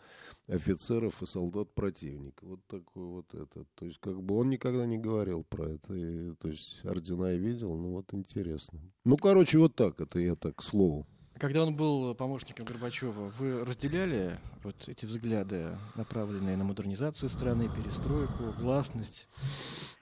офицеров 0.51 1.23
и 1.23 1.27
солдат 1.27 1.73
противника. 1.75 2.45
Вот 2.45 2.61
такой 2.67 3.05
вот 3.05 3.35
этот. 3.35 3.69
То 3.75 3.87
есть, 3.87 3.99
как 3.99 4.23
бы 4.23 4.37
он 4.37 4.51
никогда 4.51 4.87
не 4.87 4.99
говорил 4.99 5.45
про 5.45 5.71
это. 5.71 5.95
И, 5.95 6.35
то 6.35 6.49
есть, 6.49 6.85
ордена 6.85 7.33
я 7.33 7.39
видел, 7.39 7.75
ну 7.77 7.91
вот 7.93 8.13
интересно. 8.13 8.81
Ну, 9.05 9.17
короче, 9.17 9.59
вот 9.59 9.75
так. 9.75 10.01
Это 10.01 10.19
я 10.19 10.35
так, 10.35 10.57
к 10.57 10.63
слову. 10.63 11.07
Когда 11.39 11.63
он 11.63 11.75
был 11.75 12.15
помощником 12.15 12.67
Горбачева, 12.67 13.33
вы 13.39 13.65
разделяли 13.65 14.39
вот 14.63 14.77
эти 14.89 15.07
взгляды, 15.07 15.71
направленные 15.95 16.57
на 16.57 16.65
модернизацию 16.65 17.31
страны, 17.31 17.71
перестройку, 17.75 18.53
гласность? 18.61 19.27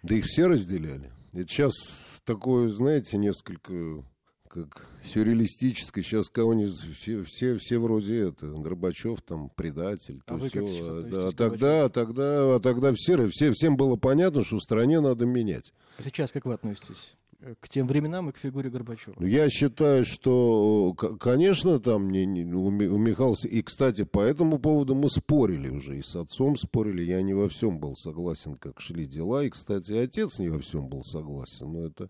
Да 0.02 0.16
их 0.16 0.24
все 0.24 0.48
разделяли. 0.48 1.12
Это 1.32 1.48
сейчас 1.48 2.20
такое, 2.24 2.68
знаете, 2.70 3.18
несколько 3.18 4.02
как 4.48 4.86
сюрреалистической. 5.04 6.02
Сейчас 6.02 6.28
кого-нибудь 6.28 6.74
все, 6.96 7.22
все, 7.24 7.56
все 7.58 7.78
вроде 7.78 8.28
это 8.28 8.46
Горбачев 8.46 9.22
там 9.22 9.50
предатель. 9.50 10.20
А 10.26 10.36
вы 10.36 10.48
все. 10.48 10.60
как 10.60 10.68
сейчас 10.68 11.04
да, 11.04 11.30
тогда, 11.32 11.88
тогда, 11.88 12.56
а 12.56 12.60
тогда 12.60 12.92
все, 12.94 13.28
все, 13.28 13.52
всем 13.52 13.76
было 13.76 13.96
понятно, 13.96 14.44
что 14.44 14.56
в 14.56 14.62
стране 14.62 15.00
надо 15.00 15.26
менять. 15.26 15.72
А 15.98 16.02
сейчас 16.02 16.32
как 16.32 16.44
вы 16.44 16.54
относитесь? 16.54 17.12
к 17.60 17.68
тем 17.68 17.86
временам 17.86 18.28
и 18.28 18.32
к 18.32 18.38
фигуре 18.38 18.68
Горбачева? 18.68 19.14
Ну, 19.18 19.26
я 19.26 19.48
считаю, 19.48 20.04
что, 20.04 20.92
конечно, 20.94 21.78
там 21.78 22.10
не, 22.10 22.26
не, 22.26 22.44
у 22.52 22.70
Михаила... 22.70 23.36
И, 23.44 23.62
кстати, 23.62 24.04
по 24.04 24.20
этому 24.20 24.58
поводу 24.58 24.94
мы 24.94 25.08
спорили 25.08 25.68
уже, 25.68 25.98
и 25.98 26.02
с 26.02 26.16
отцом 26.16 26.56
спорили. 26.56 27.04
Я 27.04 27.22
не 27.22 27.34
во 27.34 27.48
всем 27.48 27.78
был 27.78 27.94
согласен, 27.94 28.56
как 28.56 28.80
шли 28.80 29.06
дела. 29.06 29.44
И, 29.44 29.50
кстати, 29.50 29.92
отец 29.92 30.40
не 30.40 30.48
во 30.48 30.58
всем 30.58 30.88
был 30.88 31.04
согласен. 31.04 31.72
Но 31.72 31.86
это 31.86 32.08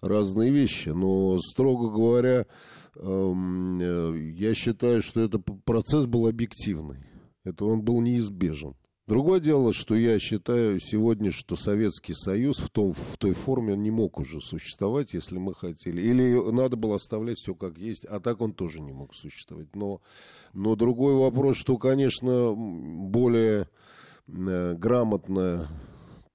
разные 0.00 0.50
вещи. 0.50 0.90
Но, 0.90 1.38
строго 1.40 1.90
говоря, 1.90 2.46
эм, 2.96 3.78
э, 3.80 4.32
я 4.36 4.54
считаю, 4.54 5.02
что 5.02 5.20
этот 5.20 5.44
процесс 5.64 6.06
был 6.06 6.26
объективный. 6.26 6.98
Это 7.44 7.64
он 7.64 7.82
был 7.82 8.00
неизбежен. 8.00 8.74
Другое 9.06 9.38
дело, 9.38 9.72
что 9.72 9.94
я 9.94 10.18
считаю 10.18 10.80
сегодня, 10.80 11.30
что 11.30 11.54
Советский 11.54 12.12
Союз 12.12 12.58
в, 12.58 12.70
том, 12.70 12.92
в 12.92 13.16
той 13.18 13.34
форме 13.34 13.74
он 13.74 13.84
не 13.84 13.92
мог 13.92 14.18
уже 14.18 14.40
существовать, 14.40 15.14
если 15.14 15.38
мы 15.38 15.54
хотели. 15.54 16.00
Или 16.02 16.50
надо 16.50 16.74
было 16.74 16.96
оставлять 16.96 17.38
все 17.38 17.54
как 17.54 17.78
есть, 17.78 18.04
а 18.04 18.18
так 18.18 18.40
он 18.40 18.52
тоже 18.52 18.80
не 18.80 18.90
мог 18.90 19.14
существовать. 19.14 19.76
Но, 19.76 20.00
но 20.54 20.74
другой 20.74 21.14
вопрос, 21.14 21.56
что, 21.56 21.78
конечно, 21.78 22.52
более 22.56 23.68
э, 24.26 24.74
грамотно 24.74 25.68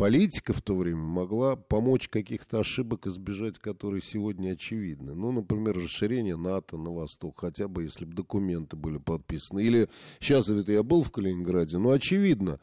политика 0.02 0.52
в 0.52 0.64
то 0.64 0.76
время 0.76 1.04
могла 1.04 1.56
помочь 1.56 2.08
каких-то 2.08 2.62
ошибок 2.62 3.06
избежать, 3.06 3.60
которые 3.60 4.02
сегодня 4.02 4.54
очевидны. 4.54 5.14
Ну, 5.14 5.32
например, 5.32 5.78
расширение 5.78 6.36
НАТО 6.36 6.76
на 6.76 6.92
восток, 6.92 7.42
хотя 7.42 7.68
бы 7.68 7.84
если 7.84 8.06
бы 8.06 8.16
документы 8.16 8.76
были 8.76 8.98
подписаны. 8.98 9.60
Или 9.60 9.90
сейчас, 10.20 10.50
это 10.50 10.72
я 10.72 10.82
был 10.82 11.04
в 11.04 11.12
Калининграде, 11.12 11.78
но 11.78 11.92
очевидно, 11.92 12.60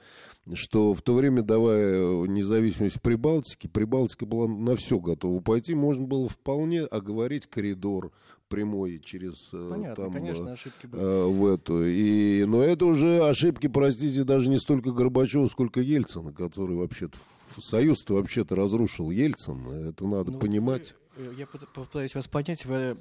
что 0.52 0.92
в 0.94 1.02
то 1.02 1.14
время, 1.14 1.42
давая 1.42 2.26
независимость 2.26 3.00
Прибалтике, 3.02 3.68
Прибалтика 3.68 4.26
была 4.26 4.48
на 4.48 4.74
все 4.74 4.98
готова 4.98 5.38
пойти, 5.38 5.76
можно 5.76 6.08
было 6.08 6.28
вполне 6.28 6.80
оговорить 6.80 7.46
коридор, 7.46 8.10
прямой 8.48 8.98
через 8.98 9.50
э, 9.52 9.68
Понятно, 9.70 10.04
там, 10.04 10.12
конечно, 10.12 10.48
э, 10.48 10.52
ошибки 10.52 10.86
были. 10.86 11.02
э, 11.02 11.26
в 11.26 11.46
эту. 11.46 11.84
И, 11.84 12.44
но 12.46 12.62
это 12.62 12.86
уже 12.86 13.24
ошибки, 13.24 13.66
простите, 13.68 14.24
даже 14.24 14.48
не 14.48 14.58
столько 14.58 14.90
Горбачева, 14.92 15.46
сколько 15.48 15.80
Ельцина, 15.80 16.32
который 16.32 16.76
вообще-то 16.76 17.16
в 17.56 17.62
Союз-то 17.62 18.14
вообще-то 18.14 18.54
разрушил 18.54 19.10
Ельцин. 19.10 19.66
Это 19.88 20.06
надо 20.06 20.32
Ну, 20.32 20.38
понимать. 20.38 20.94
вы, 21.16 21.24
Я 21.38 21.44
пыт- 21.44 21.66
попытаюсь 21.74 22.14
вас 22.14 22.28
понять. 22.28 22.64
Вы 22.66 22.96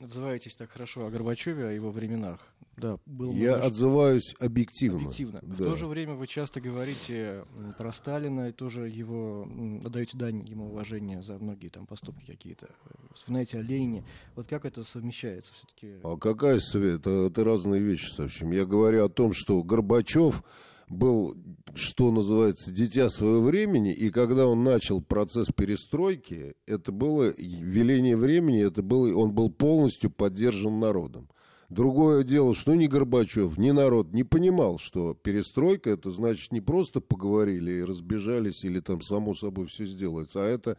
отзываетесь 0.00 0.54
так 0.54 0.70
хорошо 0.70 1.06
о 1.06 1.10
Горбачеве, 1.10 1.66
о 1.66 1.72
его 1.72 1.90
временах. 1.90 2.38
Да, 2.76 2.98
был 3.06 3.32
Я 3.34 3.56
отзываюсь 3.56 4.34
объективно. 4.40 5.00
объективно. 5.00 5.40
В 5.42 5.58
Да. 5.58 5.64
то 5.66 5.76
же 5.76 5.86
время 5.86 6.14
вы 6.14 6.26
часто 6.26 6.60
говорите 6.60 7.44
про 7.78 7.92
Сталина 7.92 8.48
и 8.48 8.52
тоже 8.52 8.88
его 8.88 9.46
отдаете 9.84 10.16
дань 10.16 10.42
ему 10.48 10.66
уважения 10.70 11.22
за 11.22 11.38
многие 11.38 11.68
там 11.68 11.86
поступки 11.86 12.24
какие-то. 12.26 12.66
Э, 12.66 12.90
Вспоминаете 13.14 13.58
о 13.58 13.62
Ленине. 13.62 14.04
Вот 14.36 14.46
как 14.48 14.64
это 14.64 14.84
совмещается 14.84 15.52
все-таки? 15.52 15.96
А 16.02 16.16
какая 16.16 16.60
связь? 16.60 16.94
Это, 16.94 17.10
это 17.28 17.44
разные 17.44 17.82
вещи 17.82 18.10
совсем. 18.10 18.50
Я 18.52 18.64
говорю 18.64 19.04
о 19.04 19.08
том, 19.10 19.32
что 19.34 19.62
Горбачев 19.62 20.42
был, 20.88 21.36
что 21.74 22.10
называется, 22.10 22.72
дитя 22.72 23.08
своего 23.10 23.40
времени, 23.42 23.92
и 23.92 24.10
когда 24.10 24.46
он 24.46 24.64
начал 24.64 25.00
процесс 25.02 25.48
перестройки, 25.54 26.54
это 26.66 26.90
было 26.92 27.32
веление 27.38 28.16
времени, 28.16 28.64
это 28.66 28.82
было, 28.82 29.14
он 29.14 29.32
был 29.32 29.50
полностью 29.50 30.10
поддержан 30.10 30.80
народом. 30.80 31.28
Другое 31.72 32.22
дело, 32.22 32.54
что 32.54 32.74
ни 32.74 32.86
Горбачев, 32.86 33.56
ни 33.56 33.70
народ 33.70 34.12
не 34.12 34.24
понимал, 34.24 34.78
что 34.78 35.14
перестройка 35.14 35.88
это 35.88 36.10
значит 36.10 36.52
не 36.52 36.60
просто 36.60 37.00
поговорили 37.00 37.72
и 37.72 37.82
разбежались 37.82 38.62
или 38.64 38.78
там 38.80 39.00
само 39.00 39.34
собой 39.34 39.68
все 39.68 39.86
сделается, 39.86 40.44
а 40.44 40.46
это, 40.46 40.76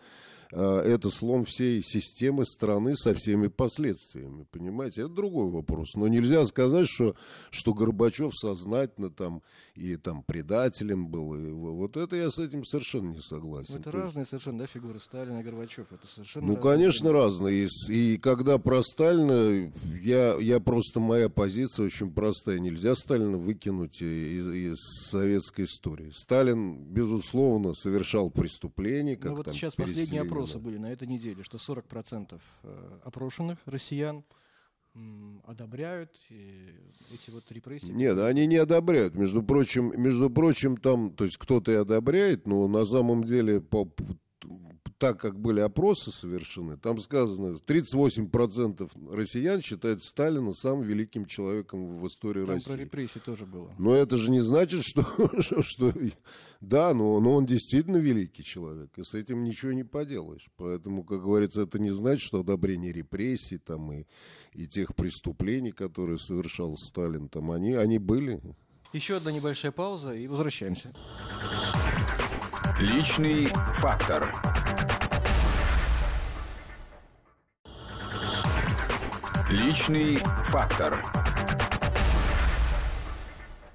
а, 0.52 0.84
это 0.84 1.10
слом 1.10 1.46
всей 1.46 1.82
системы 1.82 2.46
страны 2.46 2.96
со 2.96 3.16
всеми 3.16 3.48
последствиями. 3.48 4.46
Понимаете, 4.52 5.02
это 5.02 5.10
другой 5.10 5.50
вопрос. 5.50 5.96
Но 5.96 6.08
нельзя 6.08 6.46
сказать, 6.46 6.88
что, 6.88 7.16
что 7.50 7.74
Горбачев 7.74 8.36
сознательно 8.36 9.10
там 9.10 9.42
и 9.76 9.98
там 9.98 10.22
предателем 10.24 11.08
был. 11.08 11.36
И 11.36 11.52
вот 11.52 11.98
это 11.98 12.16
я 12.16 12.30
с 12.30 12.38
этим 12.38 12.64
совершенно 12.64 13.14
не 13.14 13.20
согласен. 13.20 13.76
Это 13.76 13.92
То 13.92 13.98
есть- 13.98 14.06
разные 14.06 14.26
совершенно 14.26 14.60
да, 14.60 14.68
фигуры 14.68 15.00
Сталина 15.00 15.40
и 15.40 15.44
Горбачев. 15.44 15.92
Это 15.92 16.06
совершенно 16.08 16.48
ну, 16.48 16.56
разные 16.56 16.72
конечно, 16.76 17.10
фигуры. 17.10 17.20
разные. 17.20 17.68
И, 17.90 18.14
и 18.14 18.18
когда 18.18 18.58
про 18.60 18.84
Сталина, 18.84 19.72
я, 20.02 20.36
я 20.36 20.60
просто, 20.60 21.00
моя 21.00 21.30
позиция 21.30 21.88
очень 21.88 22.12
простая. 22.12 22.60
Нельзя 22.60 22.94
Сталина 22.96 23.38
выкинуть 23.38 24.02
из, 24.02 24.52
из 24.52 24.78
советской 25.10 25.66
истории. 25.66 26.12
Сталин, 26.14 26.84
безусловно, 26.86 27.74
совершал 27.74 28.30
преступления, 28.30 29.16
как 29.16 29.32
Ну 29.32 29.38
вот 29.38 29.46
там 29.46 29.54
сейчас 29.56 29.76
последние 29.76 30.22
опросы 30.22 30.60
были 30.60 30.78
на 30.78 30.92
этой 30.92 31.08
неделе, 31.08 31.44
что 31.44 31.58
40% 31.58 32.40
э, 32.64 33.00
опрошенных 33.04 33.58
россиян 33.66 34.24
одобряют 35.46 36.12
эти 36.30 37.32
вот 37.32 37.52
репрессии. 37.52 37.92
Нет, 37.92 38.18
они 38.20 38.46
не 38.46 38.58
одобряют. 38.58 39.16
Между 39.16 39.44
прочим, 39.44 39.92
между 39.96 40.30
прочим, 40.30 40.78
там, 40.78 41.12
то 41.12 41.26
есть 41.26 41.38
кто-то 41.38 41.72
и 41.72 41.76
одобряет, 41.76 42.48
но 42.48 42.68
на 42.68 42.86
самом 42.86 43.24
деле 43.24 43.60
по, 43.60 43.90
так 44.98 45.20
как 45.20 45.38
были 45.40 45.60
опросы 45.60 46.12
совершены, 46.12 46.78
там 46.78 47.00
сказано, 47.00 47.58
38% 47.58 48.90
россиян 49.14 49.62
считают 49.62 50.04
Сталина 50.04 50.54
самым 50.54 50.84
великим 50.84 51.26
человеком 51.26 51.98
в 51.98 52.08
истории 52.08 52.46
Там 52.46 52.56
России. 52.56 52.72
про 52.72 52.78
репрессии 52.78 53.20
тоже 53.20 53.46
было. 53.46 53.70
Но 53.78 53.96
это 53.96 54.18
же 54.18 54.32
не 54.32 54.40
значит, 54.40 54.84
что, 54.84 55.04
что, 55.42 55.62
что- 55.62 55.94
да, 56.62 56.94
но, 56.94 57.20
но 57.20 57.34
он 57.34 57.46
действительно 57.46 57.98
великий 57.98 58.44
человек, 58.44 58.98
и 58.98 59.04
с 59.04 59.14
этим 59.14 59.44
ничего 59.44 59.74
не 59.74 59.84
поделаешь. 59.84 60.48
Поэтому, 60.56 61.04
как 61.04 61.22
говорится, 61.24 61.64
это 61.64 61.80
не 61.80 61.92
значит, 61.92 62.22
что 62.22 62.40
одобрение 62.40 62.94
репрессий 62.94 63.58
там 63.58 63.92
и, 63.92 64.06
и 64.54 64.68
тех 64.68 64.96
преступлений, 64.96 65.72
которые 65.72 66.18
совершал 66.18 66.78
Сталин, 66.78 67.28
там 67.28 67.52
они, 67.52 67.74
они 67.74 67.98
были. 68.00 68.40
Еще 68.94 69.18
одна 69.18 69.32
небольшая 69.32 69.72
пауза 69.72 70.14
и 70.14 70.28
возвращаемся. 70.28 70.94
Личный 72.84 73.46
фактор. 73.76 74.26
Личный 79.50 80.18
фактор. 80.18 80.94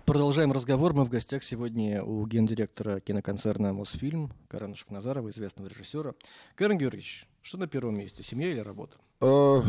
Продолжаем 0.05 0.53
разговор. 0.53 0.93
Мы 0.93 1.07
в 1.07 1.09
гостях 1.09 1.43
сегодня 1.43 2.05
у 2.05 2.27
гендиректора 2.27 3.01
киноконцерна 3.01 3.73
«Мосфильм» 3.73 4.31
Карена 4.47 4.77
Шахназарова, 4.77 5.31
известного 5.31 5.71
режиссера. 5.71 6.13
Карен 6.55 6.77
Георгиевич, 6.77 7.27
что 7.41 7.57
на 7.57 7.67
первом 7.67 7.99
месте, 7.99 8.23
семья 8.23 8.51
или 8.51 8.61
работа? 8.61 8.93
А, 9.21 9.63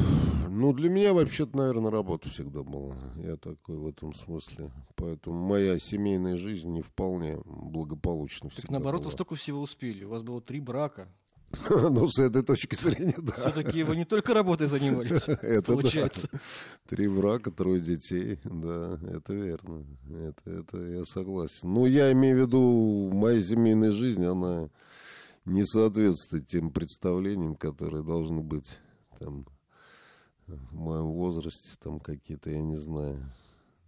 ну, 0.49 0.73
для 0.73 0.89
меня 0.89 1.13
вообще-то, 1.13 1.57
наверное, 1.57 1.89
работа 1.91 2.29
всегда 2.29 2.61
была. 2.63 2.95
Я 3.17 3.35
такой 3.35 3.77
в 3.77 3.87
этом 3.87 4.13
смысле. 4.13 4.69
Поэтому 4.95 5.35
моя 5.41 5.79
семейная 5.79 6.37
жизнь 6.37 6.69
не 6.69 6.81
вполне 6.81 7.39
благополучна 7.45 8.49
Так 8.49 8.69
наоборот, 8.69 9.01
вы 9.01 9.05
была. 9.05 9.13
столько 9.13 9.35
всего 9.35 9.61
успели. 9.61 10.03
У 10.03 10.09
вас 10.09 10.21
было 10.23 10.41
три 10.41 10.59
брака. 10.59 11.07
Ну, 11.69 12.07
с 12.07 12.19
этой 12.19 12.43
точки 12.43 12.75
зрения, 12.75 13.15
да. 13.17 13.31
Все-таки 13.31 13.81
вы 13.81 13.95
не 13.95 14.05
только 14.05 14.35
работой 14.35 14.67
занимались, 14.67 15.27
Это 15.41 15.73
получается. 15.73 16.29
да. 16.31 16.39
Три 16.89 17.07
брака, 17.07 17.49
трое 17.49 17.81
детей. 17.81 18.39
Да, 18.43 18.99
это 19.11 19.33
верно. 19.33 19.83
Это, 20.11 20.49
это 20.59 20.77
я 20.77 21.03
согласен. 21.05 21.73
Ну, 21.73 21.87
я 21.87 22.11
имею 22.11 22.37
в 22.37 22.39
виду, 22.41 23.09
моя 23.11 23.41
семейная 23.41 23.89
жизнь, 23.89 24.23
она 24.25 24.69
не 25.45 25.65
соответствует 25.65 26.45
тем 26.45 26.69
представлениям, 26.69 27.55
которые 27.55 28.03
должны 28.03 28.41
быть 28.41 28.77
там 29.19 29.45
в 30.47 30.75
моем 30.75 31.11
возрасте, 31.11 31.71
там 31.81 31.99
какие-то, 31.99 32.49
я 32.49 32.61
не 32.61 32.77
знаю. 32.77 33.17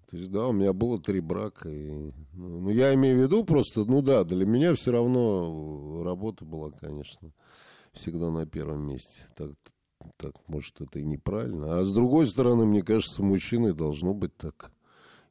То 0.09 0.17
есть, 0.17 0.29
да, 0.29 0.47
у 0.47 0.51
меня 0.51 0.73
было 0.73 0.99
три 0.99 1.21
брака. 1.21 1.69
И, 1.69 2.11
ну, 2.33 2.59
ну, 2.61 2.69
я 2.69 2.93
имею 2.93 3.17
в 3.17 3.21
виду 3.21 3.45
просто, 3.45 3.85
ну 3.85 4.01
да, 4.01 4.23
для 4.25 4.45
меня 4.45 4.75
все 4.75 4.91
равно 4.91 6.03
работа 6.03 6.43
была, 6.43 6.71
конечно, 6.71 7.31
всегда 7.93 8.29
на 8.29 8.45
первом 8.45 8.87
месте. 8.87 9.21
Так, 9.37 9.51
так, 10.17 10.33
может, 10.47 10.81
это 10.81 10.99
и 10.99 11.05
неправильно. 11.05 11.79
А 11.79 11.83
с 11.83 11.93
другой 11.93 12.27
стороны, 12.27 12.65
мне 12.65 12.83
кажется, 12.83 13.23
мужчиной 13.23 13.73
должно 13.73 14.13
быть 14.13 14.35
так. 14.35 14.71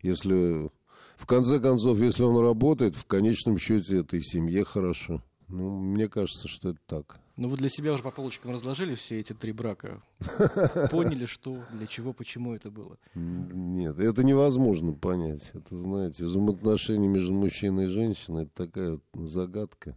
Если, 0.02 0.70
в 1.16 1.26
конце 1.26 1.60
концов, 1.60 1.98
если 1.98 2.22
он 2.22 2.42
работает, 2.42 2.96
в 2.96 3.04
конечном 3.04 3.58
счете 3.58 3.98
это 3.98 4.16
и 4.16 4.22
семье 4.22 4.64
хорошо. 4.64 5.20
Ну, 5.50 5.80
мне 5.80 6.08
кажется, 6.08 6.46
что 6.48 6.70
это 6.70 6.78
так. 6.86 7.18
Ну, 7.36 7.48
вы 7.48 7.56
для 7.56 7.68
себя 7.68 7.92
уже 7.92 8.02
по 8.02 8.10
полочкам 8.10 8.52
разложили 8.52 8.94
все 8.94 9.18
эти 9.18 9.32
три 9.32 9.52
брака. 9.52 10.00
Поняли, 10.90 11.26
что, 11.26 11.58
для 11.72 11.86
чего, 11.86 12.12
почему 12.12 12.54
это 12.54 12.70
было. 12.70 12.96
Нет, 13.14 13.98
это 13.98 14.22
невозможно 14.22 14.92
понять. 14.92 15.50
Это, 15.54 15.76
знаете, 15.76 16.24
взаимоотношения 16.24 17.08
между 17.08 17.32
мужчиной 17.32 17.86
и 17.86 17.88
женщиной, 17.88 18.44
это 18.44 18.66
такая 18.66 18.98
загадка, 19.14 19.96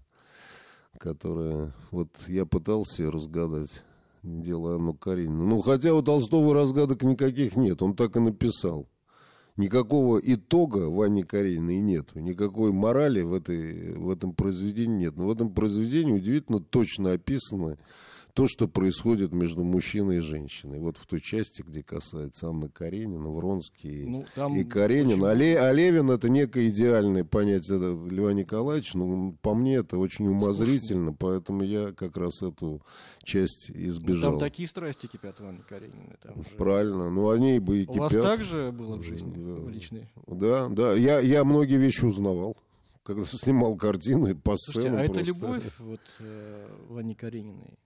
которая... 0.98 1.72
Вот 1.92 2.10
я 2.28 2.46
пытался 2.46 3.04
ее 3.04 3.10
разгадать, 3.10 3.84
дело 4.24 4.76
Анну 4.76 4.94
Каренину. 4.94 5.46
Ну, 5.46 5.62
хотя 5.62 5.94
у 5.94 6.02
Толстого 6.02 6.54
разгадок 6.54 7.04
никаких 7.04 7.56
нет, 7.56 7.84
он 7.84 7.96
так 7.96 8.16
и 8.16 8.20
написал. 8.20 8.88
Никакого 9.56 10.20
итога 10.20 10.90
в 10.90 11.00
Анне 11.02 11.24
Карениной 11.24 11.80
нету, 11.80 12.20
никакой 12.20 12.72
морали 12.72 13.22
в, 13.22 13.34
этой, 13.36 13.94
в 13.94 14.10
этом 14.10 14.34
произведении 14.34 15.06
нет. 15.06 15.16
Но 15.16 15.28
в 15.28 15.32
этом 15.32 15.52
произведении 15.52 16.12
удивительно 16.12 16.60
точно 16.60 17.12
описано 17.12 17.78
то, 18.34 18.48
что 18.48 18.68
происходит 18.68 19.32
между 19.32 19.64
мужчиной 19.64 20.18
и 20.18 20.20
женщиной. 20.20 20.80
Вот 20.80 20.98
в 20.98 21.06
той 21.06 21.22
части, 21.22 21.62
где 21.62 21.84
касается 21.84 22.48
Анны 22.50 22.68
Каренина, 22.68 23.30
Вронский 23.30 24.06
Ну, 24.06 24.26
там 24.34 24.56
и 24.56 24.64
Каренин. 24.64 25.24
А, 25.24 25.36
Ле- 25.36 25.58
а 25.60 25.72
Левин 25.72 26.10
это 26.10 26.30
некое 26.30 26.70
идеальное 26.70 27.24
понятие 27.24 27.78
это 27.78 27.92
Льва 28.16 28.34
Николаевича. 28.34 28.98
Ну, 28.98 29.36
по 29.44 29.54
мне 29.54 29.76
это 29.76 30.00
очень 30.00 30.28
умозрительно, 30.28 31.14
поэтому 31.14 31.64
я 31.64 31.92
как 31.92 32.18
раз 32.18 32.42
эту 32.42 32.82
часть 33.24 33.70
Ну, 33.74 33.86
избежал. 33.88 34.32
Там 34.32 34.40
такие 34.40 34.68
страсти 34.68 35.06
кипят 35.06 35.40
в 35.40 35.46
Анне 35.46 35.62
Карениной. 35.70 36.16
Там 36.24 36.36
же- 36.38 36.50
Правильно. 36.58 37.12
Ну, 37.12 37.30
они 37.30 37.60
бы 37.60 37.84
и 37.84 37.86
У 37.88 37.94
вас 37.94 38.10
кипят. 38.12 38.24
так 38.24 38.44
же 38.44 38.72
было 38.72 38.96
в 38.96 39.04
жизни, 39.04 39.32
Да. 39.36 39.62
в 39.62 39.70
личной? 39.70 40.08
Да, 40.26 40.70
да. 40.70 40.94
Я, 40.94 41.20
я 41.20 41.44
многие 41.44 41.78
вещи 41.78 42.04
узнавал. 42.06 42.58
Когда 43.04 43.26
снимал 43.28 43.76
картины 43.76 44.32
и 44.32 44.34
по 44.34 44.56
Слушайте, 44.58 44.90
сценам 44.90 45.00
а 45.02 45.04
это 45.04 45.14
просто. 45.14 45.28
любовь 45.34 45.64
вот, 45.80 46.00
э, 46.22 46.68
в 46.90 46.98
Анне 46.98 47.14
Карениной? 47.14 47.78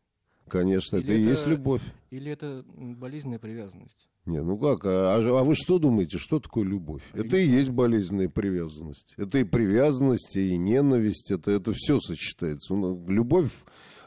Конечно, 0.49 0.97
это 0.97 1.07
Или 1.11 1.19
и 1.19 1.21
это- 1.23 1.29
есть 1.31 1.47
любовь. 1.47 1.81
Или 2.11 2.31
это 2.31 2.63
болезненная 2.69 3.39
привязанность? 3.39 4.07
Не, 4.25 4.41
ну 4.43 4.57
как, 4.57 4.85
а, 4.85 5.15
а 5.17 5.43
вы 5.43 5.55
что 5.55 5.79
думаете, 5.79 6.17
что 6.17 6.39
такое 6.39 6.65
любовь? 6.65 7.01
Это 7.13 7.37
и 7.37 7.47
есть 7.47 7.69
болезненная 7.69 8.29
привязанность. 8.29 9.13
Это 9.17 9.37
и 9.39 9.43
привязанность, 9.43 10.35
и 10.35 10.57
ненависть, 10.57 11.31
это, 11.31 11.51
это 11.51 11.71
все 11.73 11.99
сочетается. 11.99 12.73
Ну, 12.75 13.05
любовь, 13.07 13.51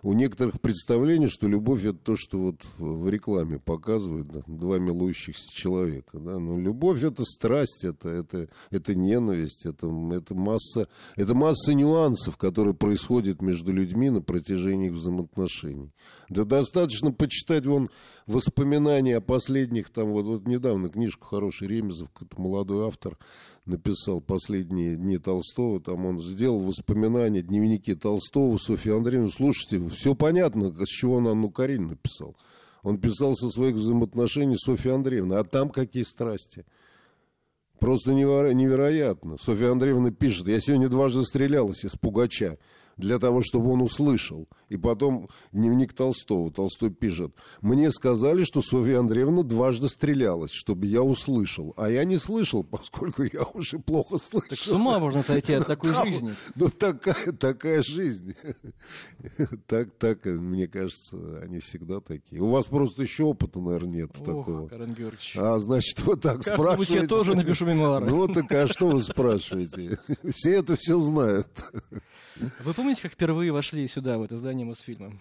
у 0.03 0.13
некоторых 0.13 0.61
представление, 0.61 1.29
что 1.29 1.47
любовь 1.47 1.85
это 1.85 1.99
то, 1.99 2.17
что 2.17 2.39
вот 2.39 2.67
в 2.79 3.09
рекламе 3.09 3.59
показывают, 3.59 4.29
да, 4.29 4.41
два 4.47 4.79
милующихся 4.79 5.49
человека. 5.53 6.19
Да? 6.19 6.39
Но 6.39 6.59
любовь 6.59 7.03
это 7.03 7.25
страсть, 7.25 7.85
это, 7.85 8.09
это, 8.09 8.49
это 8.71 8.95
ненависть, 8.95 9.67
это, 9.67 9.87
это, 10.13 10.35
масса, 10.35 10.89
это 11.17 11.35
масса 11.35 11.75
нюансов, 11.75 12.37
которые 12.37 12.75
происходят 12.75 13.43
между 13.43 13.73
людьми 13.73 14.11
на 14.11 14.23
протяжении 14.23 14.89
их 14.89 14.95
взаимоотношений. 14.95 15.93
Да 16.29 16.45
достаточно 16.45 17.13
почитать 17.13 17.67
вон 17.67 17.91
воспоминания 18.27 19.17
о 19.17 19.21
последних, 19.21 19.91
там 19.91 20.13
вот, 20.13 20.25
вот 20.25 20.47
недавно 20.47 20.89
книжку 20.89 21.27
хороший 21.27 21.69
Ремезов, 21.69 22.09
молодой 22.37 22.87
автор, 22.87 23.19
написал 23.71 24.21
«Последние 24.21 24.97
дни 24.97 25.19
Толстого», 25.19 25.81
там 25.81 26.05
он 26.07 26.21
сделал 26.21 26.63
воспоминания, 26.63 27.43
дневники 27.43 27.95
Толстого, 27.95 28.57
Софьи 28.59 28.93
Андреевны. 28.93 29.31
Слушайте, 29.31 29.89
все 29.89 30.15
понятно, 30.15 30.73
с 30.85 30.89
чего 30.89 31.17
он 31.17 31.29
Анну 31.29 31.51
Каренину 31.51 31.91
написал. 31.91 32.37
Он 32.83 32.99
писал 32.99 33.37
со 33.37 33.49
своих 33.51 33.77
взаимоотношений 33.77 34.57
с 34.57 34.65
Софьей 34.65 34.95
Андреевной. 34.95 35.39
А 35.39 35.45
там 35.45 35.71
какие 35.71 36.03
страсти. 36.03 36.65
Просто 37.79 38.13
невероятно. 38.13 39.37
Софья 39.39 39.71
Андреевна 39.71 40.11
пишет, 40.11 40.49
я 40.49 40.61
сегодня 40.61 40.89
дважды 40.89 41.23
стрелялась 41.23 41.85
из 41.85 41.97
пугача 41.97 42.59
для 43.01 43.19
того, 43.19 43.43
чтобы 43.43 43.71
он 43.71 43.83
услышал. 43.83 44.49
И 44.69 44.77
потом 44.77 45.29
дневник 45.53 45.93
Толстого. 45.93 46.51
Толстой 46.51 46.91
пишет, 46.91 47.33
мне 47.61 47.91
сказали, 47.91 48.45
что 48.45 48.63
Софья 48.63 49.01
Андреевна 49.01 49.43
дважды 49.43 49.89
стрелялась, 49.89 50.53
чтобы 50.53 50.87
я 50.87 51.03
услышал. 51.03 51.75
А 51.77 51.91
я 51.91 52.05
не 52.05 52.17
слышал, 52.17 52.63
поскольку 52.63 53.23
я 53.25 53.43
уже 53.55 53.79
плохо 53.79 54.19
слышал. 54.19 54.49
Так 54.49 54.59
с 54.59 54.69
ума 54.69 54.99
можно 54.99 55.23
сойти 55.23 55.55
от 55.55 55.67
такой 55.67 55.95
жизни. 55.95 56.35
Ну, 56.55 56.69
такая, 56.69 57.33
такая 57.33 57.83
жизнь. 57.83 58.35
Так, 59.67 59.89
так, 59.99 60.25
мне 60.25 60.67
кажется, 60.67 61.17
они 61.43 61.61
всегда 61.61 62.01
такие. 62.01 62.43
У 62.43 62.49
вас 62.49 62.67
просто 62.67 63.03
еще 63.03 63.25
опыта, 63.25 63.61
наверное, 63.61 64.03
нет 64.03 64.11
Ох, 64.21 64.25
такого. 64.25 64.69
Карен 64.69 64.95
Георгиевич. 64.95 65.37
А, 65.37 65.59
значит, 65.59 66.01
вы 66.03 66.17
так 66.17 66.43
спрашиваете. 66.43 66.95
я 66.95 67.07
тоже 67.07 67.35
напишу 67.35 67.67
мемуары. 67.67 68.07
Ну, 68.07 68.29
так 68.29 68.51
а 68.53 68.69
что 68.69 68.89
вы 68.89 69.03
спрашиваете? 69.03 69.99
Все 70.31 70.55
это 70.55 70.77
все 70.77 70.99
знают. 70.99 71.49
Вы 72.65 72.73
помните, 72.73 72.89
как 72.98 73.12
впервые 73.12 73.53
вошли 73.53 73.87
сюда, 73.88 74.18
в 74.18 74.22
это 74.22 74.37
здание 74.37 74.66
Мосфильма? 74.66 75.12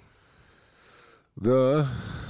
Да, 1.36 1.88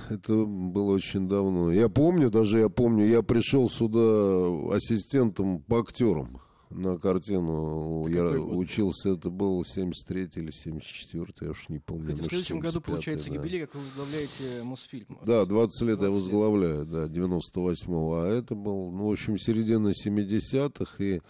это 0.10 0.34
было 0.34 0.92
очень 0.92 1.28
давно. 1.28 1.72
Я 1.72 1.90
помню, 1.90 2.30
даже 2.30 2.60
я 2.60 2.70
помню, 2.70 3.08
я 3.08 3.24
пришел 3.24 3.70
сюда 3.70 4.76
ассистентом 4.76 5.62
по 5.62 5.80
актерам 5.80 6.40
на 6.70 6.98
картину. 6.98 8.08
Это 8.08 8.18
я 8.18 8.40
учился, 8.40 9.10
это 9.10 9.30
был 9.30 9.64
73 9.66 10.30
или 10.36 10.52
74 10.52 11.34
я 11.42 11.50
уж 11.50 11.70
не 11.70 11.80
помню. 11.80 12.08
Хотя 12.12 12.24
в 12.24 12.28
следующем 12.28 12.60
году, 12.60 12.82
получается, 12.82 13.30
да. 13.30 13.36
юбилей, 13.36 13.62
как 13.62 13.76
вы 13.76 13.82
возглавляете 13.82 14.64
Мосфильм. 14.64 15.18
Да, 15.26 15.46
20 15.46 15.82
лет 15.82 16.00
20 16.00 16.04
я 16.04 16.10
возглавляю, 16.10 16.86
да, 16.86 17.06
98-го. 17.06 18.16
А 18.16 18.28
это 18.28 18.56
был, 18.56 18.92
ну, 18.92 19.08
в 19.08 19.12
общем, 19.12 19.38
середина 19.38 19.90
70-х, 19.90 21.04
и 21.04 21.22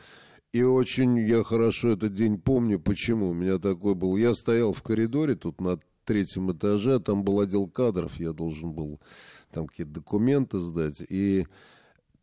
и 0.52 0.64
очень 0.64 1.20
я 1.20 1.44
хорошо 1.44 1.90
этот 1.90 2.14
день 2.14 2.40
помню. 2.40 2.80
Почему? 2.80 3.30
У 3.30 3.34
меня 3.34 3.60
такой 3.60 3.96
был. 3.96 4.18
Я 4.18 4.34
стоял 4.34 4.74
в 4.74 4.82
коридоре 4.82 5.36
тут 5.36 5.62
на 5.62 5.80
третьем 6.06 6.52
этаже, 6.52 7.00
там 7.00 7.24
был 7.24 7.40
отдел 7.40 7.68
кадров, 7.68 8.20
я 8.20 8.34
должен 8.34 8.72
был 8.72 9.00
там 9.52 9.68
какие-то 9.68 9.94
документы 9.94 10.58
сдать. 10.58 11.04
И 11.08 11.46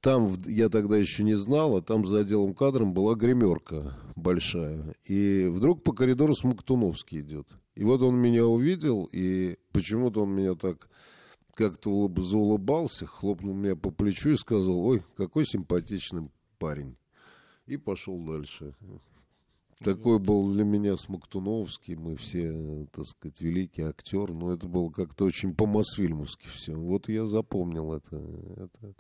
там, 0.01 0.37
я 0.47 0.69
тогда 0.69 0.97
еще 0.97 1.23
не 1.23 1.37
знал, 1.37 1.77
а 1.77 1.83
там 1.83 2.05
за 2.05 2.21
отделом 2.21 2.55
кадром 2.55 2.93
была 2.93 3.15
гримерка 3.15 3.97
большая. 4.17 4.97
И 5.05 5.47
вдруг 5.49 5.85
по 5.85 5.93
коридору 5.93 6.35
Смоктуновский 6.35 7.21
идет. 7.21 7.47
И 7.77 7.85
вот 7.85 8.03
он 8.03 8.17
меня 8.17 8.45
увидел, 8.45 9.09
и 9.13 9.57
почему-то 9.73 10.23
он 10.23 10.31
меня 10.31 10.55
так 10.55 10.89
как-то 11.55 12.11
заулыбался, 12.19 13.07
хлопнул 13.07 13.55
меня 13.55 13.77
по 13.77 13.91
плечу 13.91 14.31
и 14.31 14.37
сказал, 14.37 14.79
ой, 14.79 15.03
какой 15.17 15.47
симпатичный 15.47 16.29
парень 16.59 16.97
и 17.67 17.77
пошел 17.77 18.19
дальше. 18.19 18.75
Такой 19.81 20.19
был 20.19 20.53
для 20.53 20.65
меня 20.65 20.97
Смоктуновский, 20.97 21.97
мы 21.97 22.17
все, 22.17 22.87
так 22.93 23.05
сказать, 23.05 23.41
великий 23.43 23.83
актер, 23.83 24.33
но 24.33 24.53
это 24.53 24.67
было 24.67 24.91
как-то 24.91 25.27
очень 25.27 25.55
по-мосфильмовски 25.55 26.47
все. 26.47 26.75
Вот 26.75 27.11
я 27.11 27.27
запомнил 27.27 27.93
это, 27.93 28.17
это, 28.57 28.95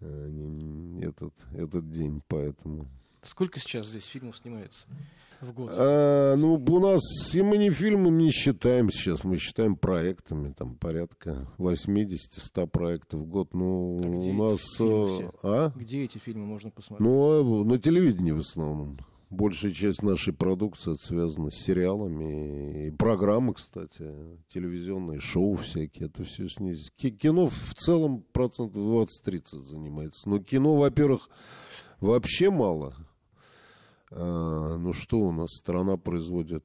э, 0.00 1.00
этот, 1.02 1.34
этот 1.52 1.90
день, 1.90 2.22
поэтому... 2.28 2.86
Сколько 3.24 3.60
сейчас 3.60 3.86
здесь 3.86 4.06
фильмов 4.06 4.38
снимается? 4.38 4.86
в 5.40 5.52
год? 5.52 5.70
А, 5.72 6.36
ну, 6.36 6.54
у 6.54 6.80
нас 6.80 7.34
и 7.34 7.42
мы 7.42 7.58
не 7.58 7.70
фильмы 7.70 8.10
не 8.10 8.30
считаем 8.30 8.90
сейчас, 8.90 9.24
мы 9.24 9.38
считаем 9.38 9.76
проектами, 9.76 10.52
там 10.56 10.74
порядка 10.76 11.46
80-100 11.58 12.66
проектов 12.68 13.20
в 13.20 13.26
год. 13.26 13.52
Ну, 13.52 14.00
а 14.02 14.06
у 14.06 14.32
нас... 14.32 14.60
Э, 14.80 15.30
а? 15.42 15.72
Где 15.74 16.04
эти 16.04 16.18
фильмы 16.18 16.46
можно 16.46 16.70
посмотреть? 16.70 17.08
Ну, 17.08 17.62
а, 17.62 17.64
на 17.64 17.78
телевидении 17.78 18.32
в 18.32 18.40
основном. 18.40 18.98
Большая 19.30 19.70
часть 19.70 20.02
нашей 20.02 20.32
продукции 20.32 20.96
связана 20.98 21.52
с 21.52 21.54
сериалами 21.54 22.88
и 22.88 22.90
программы, 22.90 23.54
кстати, 23.54 24.04
телевизионные 24.48 25.20
шоу 25.20 25.54
всякие, 25.54 26.08
это 26.08 26.24
все 26.24 26.48
снизить. 26.48 26.92
Кино 26.96 27.48
в 27.48 27.74
целом 27.74 28.24
процентов 28.32 28.76
20-30 28.76 29.42
занимается. 29.66 30.28
Но 30.28 30.40
кино, 30.40 30.74
во-первых, 30.74 31.28
вообще 32.00 32.50
мало. 32.50 32.92
А, 34.10 34.76
ну 34.78 34.92
что 34.92 35.20
у 35.20 35.32
нас, 35.32 35.50
страна 35.52 35.96
производит 35.96 36.64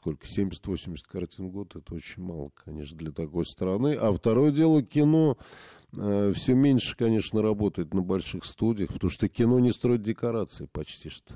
сколько, 0.00 0.26
70-80 0.26 0.96
картин 1.06 1.48
в 1.48 1.52
год, 1.52 1.76
это 1.76 1.94
очень 1.94 2.22
мало, 2.22 2.50
конечно, 2.64 2.96
для 2.96 3.12
такой 3.12 3.44
страны. 3.44 3.94
А 3.94 4.12
второе 4.12 4.50
дело, 4.50 4.82
кино 4.82 5.36
э, 5.92 6.32
все 6.34 6.54
меньше, 6.54 6.96
конечно, 6.96 7.42
работает 7.42 7.92
на 7.92 8.00
больших 8.00 8.44
студиях, 8.46 8.92
потому 8.92 9.10
что 9.10 9.28
кино 9.28 9.58
не 9.58 9.72
строит 9.72 10.02
декорации 10.02 10.68
почти 10.72 11.10
что. 11.10 11.34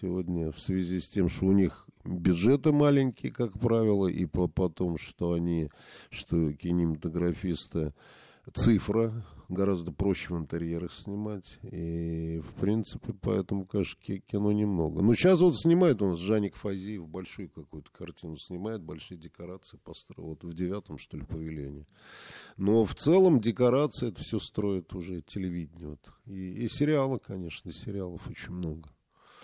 Сегодня 0.00 0.52
в 0.52 0.60
связи 0.60 1.00
с 1.00 1.08
тем, 1.08 1.28
что 1.28 1.46
у 1.46 1.52
них 1.52 1.88
бюджеты 2.04 2.70
маленькие, 2.70 3.32
как 3.32 3.58
правило, 3.58 4.06
и 4.06 4.26
по 4.26 4.46
потом, 4.46 4.96
что 4.96 5.32
они, 5.32 5.68
что 6.10 6.52
кинематографисты, 6.52 7.92
цифра, 8.54 9.12
гораздо 9.48 9.92
проще 9.92 10.34
в 10.34 10.38
интерьерах 10.38 10.92
снимать. 10.92 11.58
И, 11.62 12.40
в 12.40 12.60
принципе, 12.60 13.14
поэтому, 13.20 13.64
конечно, 13.64 14.00
кино 14.02 14.52
немного. 14.52 15.02
Но 15.02 15.14
сейчас 15.14 15.40
вот 15.40 15.58
снимает 15.58 16.02
у 16.02 16.10
нас 16.10 16.18
Жаник 16.18 16.56
Фазиев 16.56 17.08
большую 17.08 17.48
какую-то 17.48 17.90
картину 17.90 18.36
снимает, 18.36 18.82
большие 18.82 19.18
декорации 19.18 19.78
построил. 19.78 20.30
Вот 20.30 20.44
в 20.44 20.54
девятом, 20.54 20.98
что 20.98 21.16
ли, 21.16 21.24
павильоне. 21.24 21.86
Но 22.56 22.84
в 22.84 22.94
целом 22.94 23.40
декорации 23.40 24.08
это 24.08 24.22
все 24.22 24.38
строит 24.38 24.92
уже 24.94 25.22
телевидение. 25.22 25.88
Вот. 25.88 26.00
И, 26.26 26.64
и 26.64 26.68
сериалы, 26.68 27.18
конечно, 27.18 27.72
сериалов 27.72 28.28
очень 28.28 28.52
много. 28.52 28.88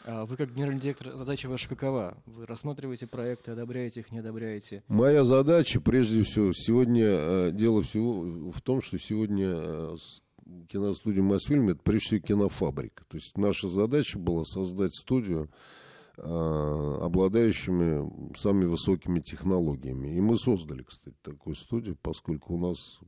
А 0.06 0.26
вы 0.26 0.36
как 0.36 0.54
генеральный 0.54 0.80
директор, 0.80 1.16
задача 1.16 1.48
ваша 1.48 1.66
какова? 1.66 2.14
Вы 2.26 2.44
рассматриваете 2.44 3.06
проекты, 3.06 3.52
одобряете 3.52 4.00
их, 4.00 4.12
не 4.12 4.18
одобряете? 4.18 4.82
Моя 4.88 5.24
задача, 5.24 5.80
прежде 5.80 6.22
всего, 6.22 6.52
сегодня, 6.52 7.06
э, 7.06 7.50
дело 7.52 7.82
всего 7.82 8.52
в 8.52 8.60
том, 8.60 8.82
что 8.82 8.98
сегодня 8.98 9.48
э, 9.48 9.96
киностудия 10.68 11.22
Мосфильм 11.22 11.70
это 11.70 11.80
прежде 11.82 12.18
всего 12.18 12.20
кинофабрика. 12.20 13.02
То 13.08 13.16
есть 13.16 13.38
наша 13.38 13.66
задача 13.66 14.18
была 14.18 14.44
создать 14.44 14.94
студию, 14.94 15.48
э, 16.18 16.98
обладающими 17.00 18.36
самыми 18.36 18.66
высокими 18.66 19.20
технологиями. 19.20 20.14
И 20.18 20.20
мы 20.20 20.36
создали, 20.36 20.82
кстати, 20.82 21.16
такую 21.22 21.56
студию, 21.56 21.96
поскольку 22.02 22.56
у 22.56 22.58
нас 22.58 22.98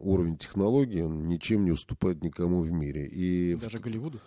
уровень 0.00 0.36
технологий 0.38 1.02
он 1.02 1.28
ничем 1.28 1.64
не 1.64 1.70
уступает 1.70 2.20
никому 2.24 2.62
в 2.62 2.72
мире. 2.72 3.06
И 3.06 3.54
Даже 3.54 3.78
Голливуду? 3.78 4.18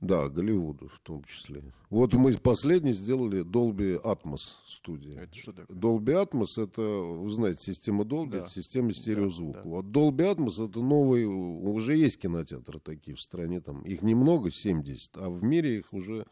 Да, 0.00 0.28
Голливуду 0.28 0.88
в 0.88 1.00
том 1.00 1.24
числе. 1.24 1.62
Вот 1.90 2.14
мы 2.14 2.32
последний 2.34 2.92
сделали 2.92 3.44
Dolby 3.44 4.00
Atmos 4.00 4.38
студия. 4.66 5.22
Это 5.22 5.34
что 5.36 5.52
такое? 5.52 5.76
Dolby 5.76 6.24
Atmos 6.24 6.62
это, 6.62 6.82
вы 6.82 7.28
знаете, 7.30 7.72
система 7.72 8.04
Dolby, 8.04 8.30
да. 8.30 8.38
это 8.38 8.48
система 8.48 8.92
стереозвука. 8.92 9.58
Да, 9.58 9.64
да. 9.64 9.70
Вот 9.70 9.86
Dolby 9.86 10.36
Atmos 10.36 10.68
это 10.68 10.80
новый, 10.80 11.24
уже 11.24 11.96
есть 11.96 12.20
кинотеатры 12.20 12.78
такие 12.78 13.16
в 13.16 13.20
стране, 13.20 13.60
там 13.60 13.82
их 13.82 14.02
немного, 14.02 14.50
70, 14.52 15.16
а 15.16 15.28
в 15.28 15.42
мире 15.42 15.78
их 15.78 15.92
уже 15.92 16.24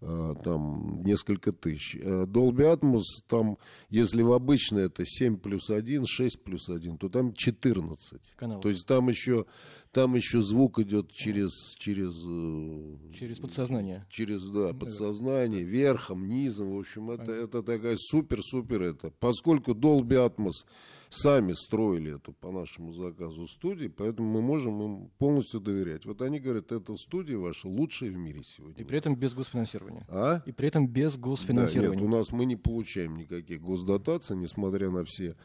Э, 0.00 0.34
там 0.44 1.02
несколько 1.02 1.50
тысяч. 1.50 1.96
Э, 1.96 2.24
Dolby 2.24 2.72
Atmos, 2.72 3.02
там, 3.26 3.58
если 3.90 4.22
в 4.22 4.32
обычной 4.32 4.86
это 4.86 5.04
7 5.04 5.38
плюс 5.38 5.70
1, 5.70 6.06
6 6.06 6.44
плюс 6.44 6.68
1, 6.68 6.98
то 6.98 7.08
там 7.08 7.32
14. 7.32 8.20
Канал. 8.36 8.60
То 8.60 8.68
есть 8.68 8.86
там 8.86 9.08
еще, 9.08 9.44
там 9.92 10.14
еще 10.14 10.42
звук 10.42 10.78
идет 10.78 11.10
через... 11.12 11.50
Через, 11.78 12.14
э, 12.24 13.16
через 13.18 13.38
подсознание. 13.38 14.04
Через, 14.10 14.44
да, 14.44 14.72
подсознание, 14.72 15.64
да. 15.64 15.70
верхом, 15.70 16.28
низом. 16.28 16.76
В 16.76 16.80
общем, 16.80 17.10
это, 17.10 17.32
это 17.32 17.62
такая 17.62 17.96
супер-супер 17.98 18.82
это. 18.82 19.12
Поскольку 19.20 19.72
Dolby 19.72 20.28
Atmos 20.28 20.64
сами 21.10 21.52
строили 21.52 22.16
эту 22.16 22.32
по 22.32 22.50
нашему 22.50 22.92
заказу 22.92 23.46
студии, 23.48 23.88
поэтому 23.88 24.30
мы 24.30 24.42
можем 24.42 24.82
им 24.82 25.10
полностью 25.18 25.60
доверять. 25.60 26.04
Вот 26.04 26.22
они 26.22 26.38
говорят, 26.38 26.72
эта 26.72 26.96
студия 26.96 27.38
ваша 27.38 27.68
лучшая 27.68 28.10
в 28.10 28.16
мире 28.16 28.42
сегодня. 28.44 28.80
И 28.80 28.84
при 28.84 28.98
этом 28.98 29.14
без 29.14 29.34
госпфинансирования. 29.34 30.04
А? 30.08 30.42
И 30.46 30.52
при 30.52 30.68
этом 30.68 30.86
без 30.86 31.14
Да, 31.14 31.20
госпфинансирования. 31.20 31.98
нет, 31.98 32.02
у 32.02 32.08
нас 32.08 32.32
мы 32.32 32.44
не 32.44 32.56
получаем 32.56 33.16
никаких 33.16 33.60
госдотаций, 33.60 34.36
несмотря 34.36 34.90
на 34.90 35.04
все 35.04 35.36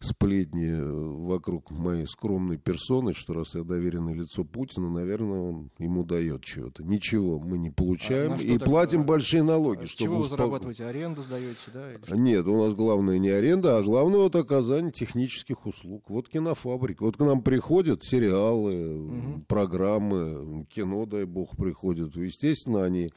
сплетни 0.00 0.70
э, 0.70 0.92
вокруг 0.92 1.70
моей 1.70 2.06
скромной 2.06 2.56
персоны, 2.56 3.12
что 3.12 3.34
раз 3.34 3.54
я 3.54 3.62
доверенное 3.90 4.14
лицо 4.14 4.44
Путина, 4.44 4.88
наверное, 4.88 5.40
он 5.40 5.70
ему 5.78 6.04
дает 6.04 6.42
чего-то. 6.44 6.82
Ничего 6.84 7.38
мы 7.38 7.58
не 7.58 7.70
получаем 7.70 8.32
А 8.32 8.34
на 8.34 8.38
что 8.38 8.46
и 8.46 8.58
так, 8.58 8.68
платим 8.68 9.00
а, 9.00 9.04
большие 9.04 9.42
налоги. 9.42 9.82
А 9.82 9.86
чтобы 9.86 10.04
чего 10.04 10.16
вы 10.18 10.24
успоко- 10.24 10.30
зарабатываете? 10.30 10.84
Аренду 10.86 11.22
сдаете, 11.22 11.56
да? 11.74 11.92
или? 11.92 12.16
Нет, 12.18 12.46
у 12.46 12.56
нас 12.64 12.74
главное 12.74 13.18
не 13.18 13.28
аренда, 13.30 13.78
а 13.78 13.82
главное 13.82 14.20
вот 14.20 14.36
оказание 14.36 14.92
технических 14.92 15.66
услуг. 15.66 16.04
Вот 16.08 16.28
кинофабрика. 16.28 17.02
Вот 17.04 17.16
к 17.16 17.20
нам 17.20 17.42
приходят 17.42 18.04
сериалы, 18.04 19.42
программы, 19.48 20.64
кино, 20.70 21.06
дай 21.06 21.24
бог, 21.24 21.56
приходят. 21.56 22.14
Естественно, 22.16 22.84
они, 22.84 23.10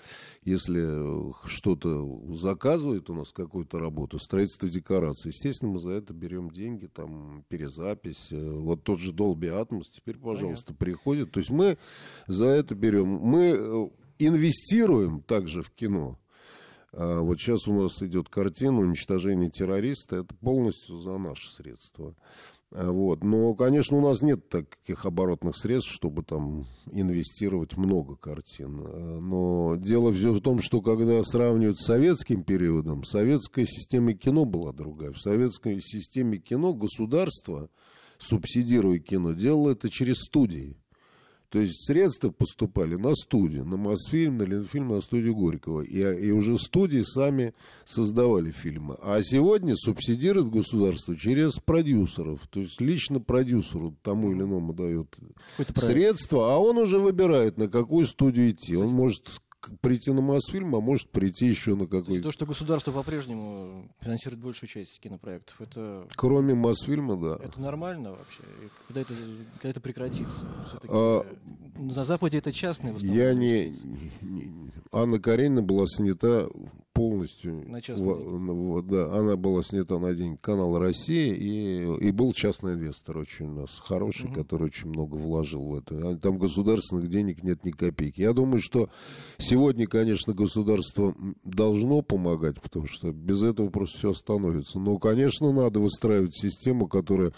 если 0.44 0.82
э, 1.30 1.32
что-то 1.46 2.20
заказывают 2.36 3.10
у 3.10 3.14
нас, 3.14 3.32
какую-то 3.32 3.80
работу, 3.80 4.20
строительство 4.20 4.68
декораций, 4.68 5.30
естественно, 5.30 5.72
мы 5.72 5.80
за 5.80 5.92
это 5.92 6.14
берем 6.14 6.50
деньги, 6.50 6.88
там, 6.88 7.44
перезапись. 7.50 8.30
э, 8.32 8.52
Вот 8.60 8.84
тот 8.84 9.00
же 9.00 9.12
Dolby 9.12 9.50
Atmos 9.52 9.86
теперь, 9.92 10.18
пожалуйста, 10.18 10.63
приходит. 10.72 11.32
То 11.32 11.40
есть 11.40 11.50
мы 11.50 11.78
за 12.28 12.46
это 12.46 12.76
берем. 12.76 13.08
Мы 13.08 13.56
э, 13.58 13.88
инвестируем 14.20 15.22
также 15.22 15.64
в 15.64 15.70
кино. 15.72 16.18
А 16.94 17.22
вот 17.22 17.40
сейчас 17.40 17.68
у 17.68 17.74
нас 17.74 18.02
идет 18.04 18.30
картина 18.30 18.80
«Уничтожение 18.80 19.50
террориста». 19.50 20.18
Это 20.18 20.36
полностью 20.36 21.00
за 21.00 21.18
наши 21.18 21.52
средства. 21.52 22.14
А 22.72 22.92
Вот. 22.92 23.24
Но, 23.24 23.54
конечно, 23.54 23.98
у 23.98 24.02
нас 24.02 24.22
нет 24.22 24.48
таких 24.50 25.06
оборотных 25.06 25.56
средств, 25.56 25.92
чтобы 25.92 26.24
там 26.24 26.66
инвестировать 26.92 27.78
много 27.78 28.16
картин. 28.16 28.82
А, 28.84 29.20
Но 29.20 29.76
дело 29.76 30.12
все 30.14 30.34
в 30.34 30.42
том, 30.42 30.62
что 30.62 30.82
когда 30.82 31.24
сравнивают 31.24 31.80
с 31.80 31.86
советским 31.86 32.44
периодом, 32.44 33.04
советская 33.04 33.66
система 33.66 34.14
кино 34.14 34.46
была 34.46 34.72
другая. 34.72 35.12
В 35.12 35.20
советской 35.20 35.80
системе 35.82 36.38
кино 36.38 36.74
государство, 36.74 37.70
субсидируя 38.24 39.00
кино, 39.00 39.34
делало 39.34 39.72
это 39.72 39.90
через 39.90 40.18
студии. 40.18 40.76
То 41.54 41.60
есть 41.60 41.86
средства 41.86 42.32
поступали 42.32 42.96
на 42.96 43.14
студию, 43.14 43.64
на 43.64 43.78
Мосфильм, 43.78 44.40
на 44.40 44.44
Ленфильм, 44.44 44.88
на 44.88 45.02
студию 45.02 45.36
Горького. 45.36 45.82
И, 45.82 46.00
и 46.00 46.32
уже 46.32 46.58
студии 46.58 47.04
сами 47.04 47.54
создавали 47.86 48.50
фильмы. 48.50 48.96
А 49.04 49.22
сегодня 49.22 49.76
субсидирует 49.76 50.50
государство 50.50 51.16
через 51.16 51.60
продюсеров. 51.60 52.40
То 52.50 52.60
есть 52.60 52.82
лично 52.82 53.20
продюсеру 53.20 53.94
тому 54.02 54.32
или 54.32 54.42
иному 54.42 54.74
проект. 54.74 55.16
средства, 55.76 56.56
а 56.56 56.58
он 56.58 56.80
уже 56.80 56.98
выбирает, 56.98 57.60
на 57.60 57.68
какую 57.68 58.08
студию 58.08 58.50
идти. 58.50 58.76
Он 58.76 58.90
может 58.90 59.28
прийти 59.82 60.12
на 60.12 60.22
Мосфильм, 60.22 60.76
а 60.76 60.82
может 60.82 61.10
прийти 61.10 61.48
еще 61.48 61.76
на 61.76 61.86
какой-то... 61.88 62.22
То, 62.24 62.32
что 62.32 62.46
государство 62.46 62.92
по-прежнему 62.92 63.88
финансирует 64.02 64.42
большую 64.42 64.70
часть 64.70 65.00
кинопроектов, 65.00 65.60
это, 65.62 66.08
Кроме 66.16 66.54
Мосфильма, 66.54 67.18
да. 67.18 67.44
это 67.44 67.60
нормально 67.62 68.12
вообще? 68.12 68.44
И 68.64 68.70
когда 68.88 69.02
это, 69.02 69.14
когда 69.58 69.70
это 69.70 69.80
прекратится? 69.82 70.48
А, 70.90 71.26
на 71.78 72.06
Западе 72.06 72.38
это 72.38 72.52
частные 72.52 72.94
Я 73.00 73.34
не, 73.34 73.74
Анна 74.92 75.20
Каренина 75.20 75.62
была 75.62 75.86
снята 75.88 76.48
полностью. 76.94 77.66
На 77.68 77.80
в- 77.80 78.82
да, 78.84 79.18
она 79.18 79.36
была 79.36 79.64
снята 79.64 79.98
на 80.00 80.14
день 80.14 80.38
канала 80.38 80.80
Россия, 80.80 81.34
и, 81.34 82.08
и 82.08 82.12
был 82.12 82.34
частный 82.34 82.74
инвестор 82.74 83.18
очень 83.18 83.48
у 83.48 83.62
нас 83.62 83.80
хороший, 83.80 84.32
который 84.32 84.66
очень 84.68 84.90
много 84.90 85.16
вложил 85.16 85.66
в 85.66 85.76
это. 85.76 86.12
А 86.12 86.16
Там 86.18 86.38
государственных 86.38 87.10
денег 87.10 87.44
нет 87.44 87.66
ни 87.66 87.72
копейки. 87.72 88.22
Я 88.22 88.34
думаю, 88.34 88.62
что 88.62 88.90
сегодня, 89.54 89.86
конечно, 89.86 90.34
государство 90.34 91.16
должно 91.44 92.02
помогать, 92.02 92.60
потому 92.60 92.88
что 92.88 93.12
без 93.12 93.44
этого 93.44 93.70
просто 93.70 93.98
все 94.00 94.12
остановится. 94.12 94.80
Но, 94.80 94.98
конечно, 94.98 95.52
надо 95.52 95.80
выстраивать 95.80 96.36
систему, 96.36 96.88
которая 96.88 97.34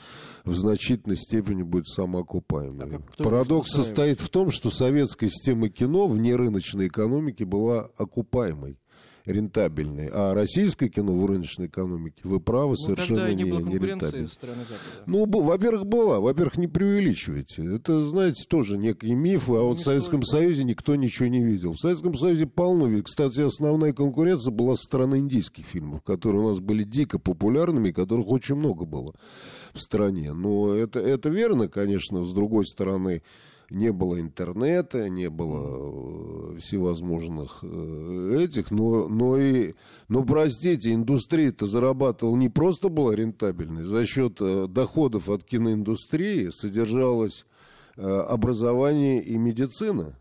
в 0.45 0.55
значительной 0.55 1.18
степени 1.18 1.63
будет 1.63 1.88
самоокупаемой. 1.88 2.99
А 3.18 3.24
Парадокс 3.24 3.70
состоит 3.70 4.22
в 4.22 4.30
том, 4.30 4.51
что 4.51 4.70
советская 4.70 5.30
система 5.30 5.70
кино 5.70 6.07
вне 6.07 6.36
рыночной 6.36 6.88
экономики 6.88 7.43
была 7.43 7.89
окупаемой, 7.97 8.78
рентабельной. 9.26 10.10
А 10.12 10.34
российское 10.34 10.90
кино 10.90 11.16
в 11.16 11.26
рыночной 11.26 11.68
экономике, 11.68 12.22
вы 12.24 12.40
правы, 12.40 12.72
Ну, 12.72 12.76
совершенно 12.76 13.34
не, 13.34 13.44
не 13.44 13.52
не 13.52 13.78
рентабельно. 13.78 14.30
Ну, 15.06 15.26
во-первых, 15.26 15.86
была. 15.86 16.20
Во-первых, 16.20 16.58
не 16.58 16.68
преувеличивайте. 16.68 17.76
Это, 17.76 18.06
знаете, 18.06 18.46
тоже 18.48 18.78
некий 18.78 19.14
миф, 19.14 19.50
а 19.50 19.54
вот 19.54 19.64
Ну, 19.64 19.70
не 19.74 19.80
в 19.80 19.82
Советском 19.82 20.24
столько. 20.24 20.44
Союзе 20.44 20.64
никто 20.64 20.96
ничего 20.96 21.28
не 21.28 21.44
видел. 21.44 21.74
В 21.74 21.80
Советском 21.80 22.16
Союзе 22.16 22.46
полно. 22.46 22.86
Кстати, 23.02 23.42
основная 23.42 23.94
конкуренция 23.94 24.52
была 24.52 24.76
со 24.76 24.84
стороны 24.84 25.18
индийских 25.18 25.66
фильмов, 25.66 26.04
которые 26.04 26.44
у 26.44 26.48
нас 26.50 26.60
были 26.60 26.84
дико 26.84 27.20
популярными, 27.20 27.92
которых 27.92 28.28
очень 28.28 28.56
много 28.56 28.86
было 28.86 29.14
в 29.74 29.82
стране. 29.82 30.34
Но 30.34 30.74
это, 30.74 31.00
это 31.00 31.30
верно, 31.30 31.68
конечно, 31.68 32.26
с 32.26 32.32
другой 32.34 32.66
стороны, 32.66 33.22
не 33.70 33.91
было 33.91 34.20
интернета, 34.20 35.09
не 35.09 35.30
было 35.30 36.55
э, 36.55 36.59
всевозможных 36.59 37.59
э, 37.63 38.39
этих, 38.43 38.72
но, 38.72 39.07
но 39.07 39.38
и, 39.38 39.74
но 40.07 40.24
простите, 40.24 40.93
индустрия-то 40.93 41.66
зарабатывала 41.66 42.36
не 42.36 42.49
просто 42.49 42.89
была 42.89 43.16
рентабельной, 43.16 43.84
за 43.84 44.05
счет 44.05 44.38
э, 44.39 44.68
доходов 44.68 45.30
от 45.30 45.43
киноиндустрии 45.43 46.49
содержалось 46.51 47.45
образование 47.97 49.24
и 49.24 49.38
медицина 49.38 50.13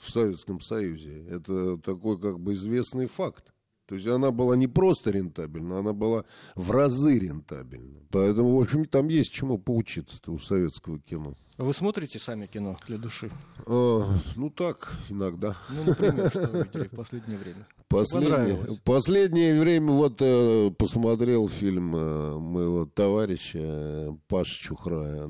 в 0.00 0.10
Советском 0.10 0.60
Союзе. 0.60 1.24
Это 1.30 1.78
такой 1.78 2.18
как 2.18 2.40
бы 2.40 2.54
известный 2.54 3.06
факт. 3.06 3.53
То 3.86 3.96
есть 3.96 4.06
она 4.06 4.30
была 4.30 4.56
не 4.56 4.66
просто 4.66 5.10
рентабельна, 5.10 5.80
она 5.80 5.92
была 5.92 6.24
в 6.54 6.70
разы 6.70 7.18
рентабельна. 7.18 8.00
Поэтому, 8.10 8.56
в 8.56 8.62
общем, 8.62 8.86
там 8.86 9.08
есть 9.08 9.32
чему 9.32 9.58
поучиться 9.58 10.18
у 10.26 10.38
советского 10.38 10.98
кино. 10.98 11.34
Вы 11.58 11.72
смотрите 11.72 12.18
сами 12.18 12.46
кино 12.46 12.76
для 12.88 12.98
души? 12.98 13.30
А, 13.66 14.18
ну 14.34 14.50
так, 14.50 14.92
иногда. 15.08 15.56
Ну, 15.70 15.84
например, 15.84 16.28
что 16.30 16.48
вы 16.48 16.64
видели 16.64 16.88
в 16.88 16.96
последнее 16.96 17.38
время? 17.38 17.66
Последнее, 17.88 18.58
последнее 18.82 19.60
время 19.60 19.92
вот 19.92 20.16
э, 20.18 20.72
посмотрел 20.76 21.48
фильм 21.48 21.94
э, 21.94 22.38
моего 22.38 22.86
товарища 22.86 23.58
э, 23.60 24.12
Паши 24.28 24.62
Чухрая 24.62 25.28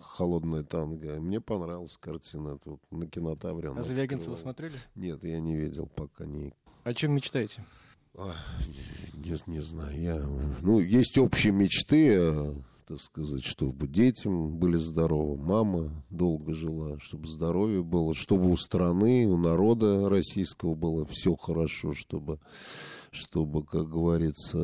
«Холодная 0.00 0.62
танго». 0.62 1.20
Мне 1.20 1.40
понравилась 1.40 1.96
картина. 1.98 2.58
Вот 2.64 2.80
на 2.90 3.06
кинотавре. 3.06 3.72
А 3.76 3.82
Звягинцева 3.82 4.36
смотрели? 4.36 4.74
Нет, 4.94 5.22
я 5.22 5.40
не 5.40 5.56
видел 5.56 5.88
пока 5.94 6.24
не 6.24 6.52
О 6.84 6.94
чем 6.94 7.12
мечтаете? 7.12 7.64
А, 8.16 8.34
не, 9.14 9.36
не 9.46 9.60
знаю, 9.60 10.00
я... 10.00 10.16
Ну, 10.62 10.80
есть 10.80 11.16
общие 11.16 11.52
мечты, 11.52 12.16
э, 12.18 12.54
так 12.88 13.00
сказать, 13.00 13.44
чтобы 13.44 13.86
детям 13.86 14.58
были 14.58 14.76
здоровы, 14.76 15.36
мама 15.36 15.90
долго 16.10 16.52
жила, 16.52 16.98
чтобы 16.98 17.28
здоровье 17.28 17.84
было, 17.84 18.14
чтобы 18.14 18.50
у 18.50 18.56
страны, 18.56 19.26
у 19.26 19.36
народа 19.36 20.08
российского 20.08 20.74
было 20.74 21.06
все 21.06 21.36
хорошо, 21.36 21.94
чтобы, 21.94 22.40
чтобы 23.12 23.64
как 23.64 23.88
говорится, 23.88 24.58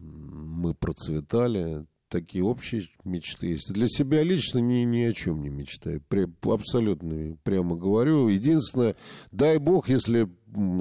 мы 0.00 0.74
процветали. 0.74 1.84
Такие 2.12 2.44
общие 2.44 2.82
мечты 3.06 3.46
есть. 3.46 3.72
Для 3.72 3.88
себя 3.88 4.22
лично 4.22 4.58
ни, 4.58 4.84
ни 4.84 5.00
о 5.00 5.14
чем 5.14 5.40
не 5.40 5.48
мечтаю. 5.48 6.02
Пре- 6.10 6.28
абсолютно 6.42 7.38
прямо 7.42 7.74
говорю. 7.74 8.28
Единственное, 8.28 8.96
дай 9.30 9.56
бог, 9.56 9.88
если 9.88 10.28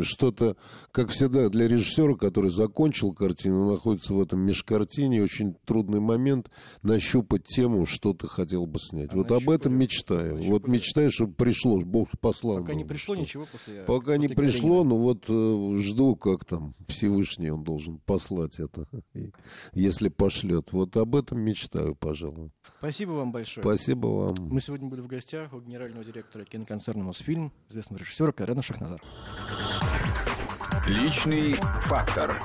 что-то, 0.01 0.55
как 0.91 1.09
всегда, 1.09 1.49
для 1.49 1.67
режиссера, 1.67 2.15
который 2.15 2.51
закончил 2.51 3.13
картину, 3.13 3.71
находится 3.71 4.13
в 4.13 4.21
этом 4.21 4.39
межкартине, 4.41 5.23
очень 5.23 5.55
трудный 5.65 5.99
момент 5.99 6.49
нащупать 6.81 7.45
тему, 7.45 7.85
что 7.85 8.13
ты 8.13 8.27
хотел 8.27 8.65
бы 8.65 8.79
снять. 8.79 9.13
А 9.13 9.17
вот 9.17 9.31
об 9.31 9.49
этом 9.49 9.77
нащупали? 9.77 9.81
мечтаю. 9.81 10.43
Вот 10.43 10.67
мечтаю, 10.67 11.11
чтобы 11.11 11.33
пришло, 11.33 11.79
Бог 11.81 12.09
послал. 12.19 12.59
Пока 12.59 12.73
не 12.73 12.83
пришло 12.83 13.15
что- 13.15 13.21
ничего 13.23 13.45
после... 13.51 13.83
Пока 13.83 14.17
не 14.17 14.27
после 14.27 14.35
пришло, 14.35 14.83
Калинина. 14.83 14.89
но 14.89 14.97
вот 14.97 15.25
э, 15.27 15.77
жду, 15.81 16.15
как 16.15 16.45
там 16.45 16.73
Всевышний 16.87 17.49
он 17.49 17.63
должен 17.63 17.99
послать 18.05 18.59
это, 18.59 18.85
если 19.73 20.09
пошлет. 20.09 20.71
Вот 20.71 20.95
об 20.97 21.15
этом 21.15 21.39
мечтаю, 21.41 21.95
пожалуй. 21.95 22.51
Спасибо 22.79 23.11
вам 23.11 23.31
большое. 23.31 23.63
Спасибо 23.63 24.07
вам. 24.07 24.35
Мы 24.49 24.59
сегодня 24.59 24.89
были 24.89 25.01
в 25.01 25.07
гостях 25.07 25.53
у 25.53 25.59
генерального 25.59 26.03
директора 26.03 26.45
киноконцерна 26.45 27.03
«Мосфильм», 27.03 27.51
известного 27.69 27.99
режиссера 28.01 28.31
Карена 28.31 28.63
Шахназар. 28.63 29.01
Личный 30.85 31.55
фактор. 31.81 32.41